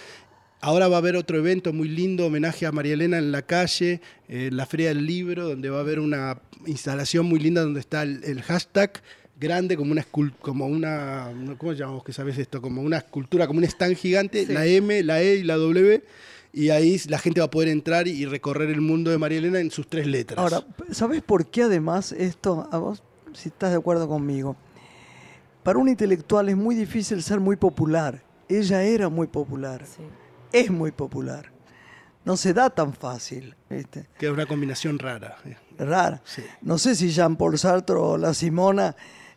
[0.61, 4.01] Ahora va a haber otro evento muy lindo, homenaje a María Elena en la calle,
[4.29, 8.03] eh, la Feria del Libro, donde va a haber una instalación muy linda donde está
[8.03, 9.01] el, el hashtag
[9.39, 10.05] grande como una
[10.41, 12.61] como una ¿cómo llamamos que sabes esto?
[12.61, 14.53] Como una escultura, como un stand gigante, Sí.
[14.53, 16.03] la M, la E y la W
[16.53, 19.61] y ahí la gente va a poder entrar y recorrer el mundo de María Elena
[19.61, 20.41] en sus tres letras.
[20.41, 24.57] Ahora, ¿sabes por qué además esto, a vos, si estás de acuerdo conmigo?
[25.63, 28.25] Para un intelectual es muy difícil ser muy popular.
[28.49, 30.03] Ella era muy popular, Sí.
[30.53, 31.51] Es muy popular.
[32.25, 34.07] No se da tan fácil, ¿viste?
[34.19, 35.39] que es una combinación rara.
[35.79, 36.21] Rara.
[36.25, 36.43] Sí.
[36.63, 38.95] No sé si Jean-Paul Sartre o la Simona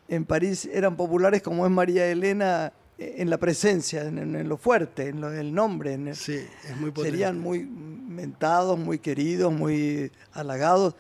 [0.10, 5.08] en París eran populares como es María Elena en la presencia, en, en lo fuerte,
[5.08, 5.94] en lo, el nombre.
[5.94, 6.36] en el- Sí,
[6.68, 7.12] es muy potente.
[7.12, 10.96] serían muy mentados, muy queridos, muy halagados,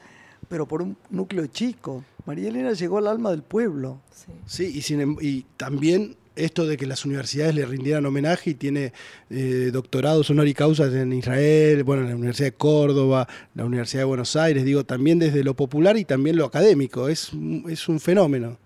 [0.47, 2.03] pero por un núcleo chico.
[2.25, 3.99] María Elena llegó al alma del pueblo.
[4.13, 4.31] sí.
[4.45, 8.53] Sí, y, sin em- y también esto de que las universidades le rindieran homenaje y
[8.55, 8.93] tiene
[9.29, 14.01] eh, doctorados honor y causas en Israel, bueno, en la Universidad de Córdoba, la Universidad
[14.01, 17.31] de Buenos Aires, digo, también desde lo popular y también lo académico, es,
[17.69, 18.57] es un fenómeno.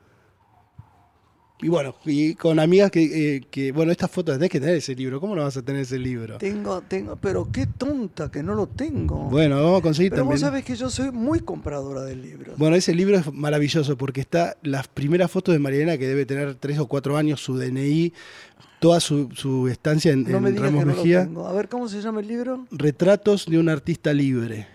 [1.62, 4.94] Y bueno, y con amigas que, eh, que, bueno, estas fotos tenés que tener ese
[4.94, 5.22] libro.
[5.22, 6.38] ¿Cómo no vas a tener ese libro?
[6.38, 9.30] Tengo, tengo, pero qué tonta que no lo tengo.
[9.30, 10.34] Bueno, vamos a conseguir pero también.
[10.34, 12.58] vos sabés que yo soy muy compradora de libros.
[12.58, 16.56] Bueno, ese libro es maravilloso porque está las primeras fotos de Marielena, que debe tener
[16.56, 18.12] tres o cuatro años, su DNI,
[18.82, 21.20] toda su, su estancia en, no en me digas Ramos que no Mejía.
[21.20, 21.48] lo tengo.
[21.48, 22.66] A ver, ¿cómo se llama el libro?
[22.70, 24.68] Retratos de un artista libre.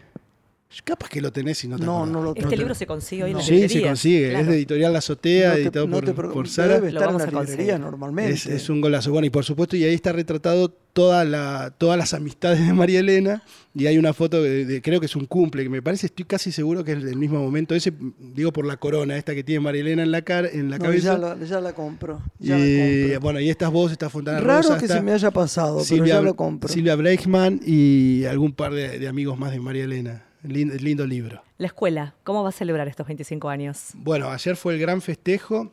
[0.85, 2.12] Capaz que lo tenés y no te No, acordás.
[2.12, 2.57] no lo Este tengo.
[2.57, 3.39] libro se consigue hoy en No.
[3.41, 3.89] las Sí, se librerías.
[3.89, 4.41] consigue.
[4.41, 6.75] Es de Editorial La Azotea, No te- editado no por, te preocupes, por Sara.
[6.75, 7.59] Debe Lo estar en vamos la a conseguir.
[7.59, 8.33] librería normalmente.
[8.35, 9.11] Es, es un golazo.
[9.11, 13.01] Bueno, y por supuesto, y ahí está retratado toda la, todas las amistades de María
[13.01, 13.43] Elena.
[13.75, 16.25] Y hay una foto, de, de- creo que es un cumple, que me parece, estoy
[16.25, 17.75] casi seguro que es del mismo momento.
[17.75, 17.93] Ese,
[18.35, 20.85] digo, por la corona, esta que tiene María Elena en la, cara, en la No,
[20.85, 21.14] cabeza.
[21.14, 22.23] ya, la, ya la compro.
[22.39, 23.21] Ya y la compro.
[23.23, 24.79] bueno, y estas voces, esta Fontana Raro Rosa.
[24.79, 26.68] que está se me haya pasado, pero ya lo compro.
[26.73, 30.25] Silvia Breichman y algún par de, de amigos más de María Elena.
[30.43, 31.43] Lindo, lindo libro.
[31.59, 33.88] La escuela, ¿cómo va a celebrar estos 25 años?
[33.95, 35.70] Bueno, ayer fue el gran festejo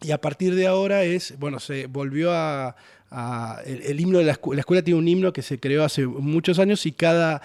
[0.00, 2.74] y a partir de ahora es, bueno, se volvió a,
[3.10, 4.56] a- el, el himno de la escuela.
[4.56, 7.42] La escuela tiene un himno que se creó hace muchos años y cada,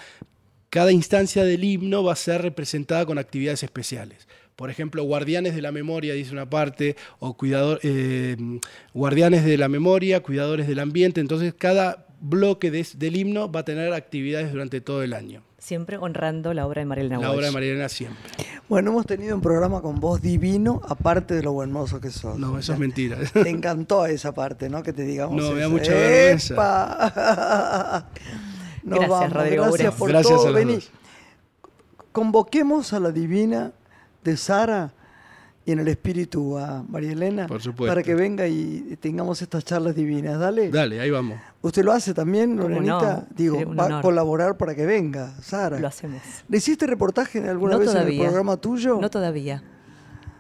[0.72, 4.28] cada instancia del himno va a ser representada con actividades especiales.
[4.56, 8.36] Por ejemplo, Guardianes de la Memoria, dice una parte, o cuidador, eh,
[8.96, 11.22] Guardianes de la Memoria, Cuidadores del Ambiente.
[11.22, 15.44] Entonces, cada bloque de- del himno va a tener actividades durante todo el año.
[15.68, 17.36] Siempre honrando la obra de Marielena La Walsh.
[17.40, 18.32] obra de Marielena siempre.
[18.70, 22.40] Bueno, hemos tenido un programa con voz divino, aparte de lo buen mozo que sos.
[22.40, 23.18] No, eso es mentira.
[23.34, 24.82] Te encantó esa parte, ¿no?
[24.82, 25.36] Que te digamos.
[25.36, 26.56] No, me da mucha vergüenza.
[28.84, 29.34] Nos Gracias, vamos.
[29.34, 30.44] Rodrigo Gracias por Gracias todo.
[30.48, 30.76] a los Vení.
[30.76, 30.90] dos.
[32.14, 33.74] Convoquemos a la divina
[34.24, 34.94] de Sara
[35.68, 37.92] y en el espíritu a María Elena Por supuesto.
[37.92, 40.40] para que venga y tengamos estas charlas divinas.
[40.40, 40.70] Dale.
[40.70, 41.38] Dale, ahí vamos.
[41.62, 43.26] ¿Usted lo hace también, ¿Cómo Lorenita?
[43.30, 43.36] no?
[43.36, 45.78] Digo, va a colaborar para que venga, Sara.
[45.78, 46.22] Lo hacemos.
[46.48, 48.14] ¿Le hiciste reportaje alguna no vez todavía.
[48.16, 48.98] en el programa tuyo?
[49.02, 49.62] No todavía.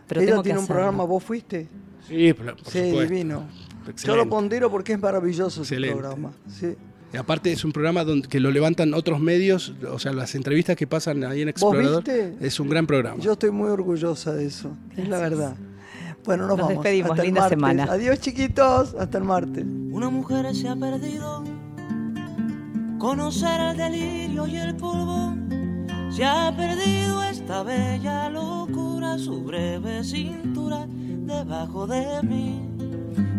[0.07, 0.75] Pero Ella tengo tiene que un hacerlo.
[0.81, 1.67] programa, ¿vos fuiste?
[2.07, 3.01] Sí, por, por sí, supuesto.
[3.13, 3.43] divino.
[4.05, 6.31] Yo lo pondero porque es maravilloso ese programa.
[6.47, 6.73] Sí.
[7.17, 10.87] Aparte es un programa donde, que lo levantan otros medios, o sea, las entrevistas que
[10.87, 12.03] pasan ahí en Explorador.
[12.03, 12.35] viste?
[12.39, 13.21] Es un gran programa.
[13.21, 15.55] Yo estoy muy orgullosa de eso, es la verdad.
[16.25, 16.83] Bueno, nos, Nos vamos.
[16.83, 17.55] despedimos, Hasta el linda martes.
[17.57, 17.83] semana.
[17.89, 18.95] Adiós, chiquitos.
[18.99, 19.63] Hasta el martes.
[19.91, 21.43] Una mujer se ha perdido.
[22.99, 25.35] Conocer el delirio y el polvo.
[26.09, 32.61] Se ha perdido esta bella locura, su breve cintura debajo de mí.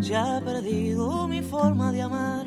[0.01, 2.47] Se ha perdido mi forma de amar.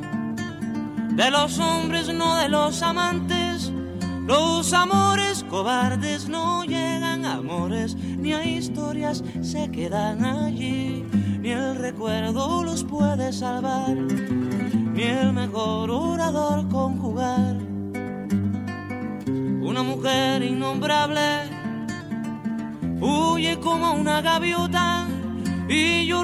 [1.11, 3.71] de los hombres, no de los amantes.
[4.25, 11.05] Los amores cobardes no llegan a amores, ni a historias se quedan allí.
[11.41, 17.57] Ni el recuerdo los puede salvar, ni el mejor orador conjugar.
[19.61, 21.49] Una mujer innombrable
[23.01, 25.07] huye como una gaviota
[25.67, 26.23] y yo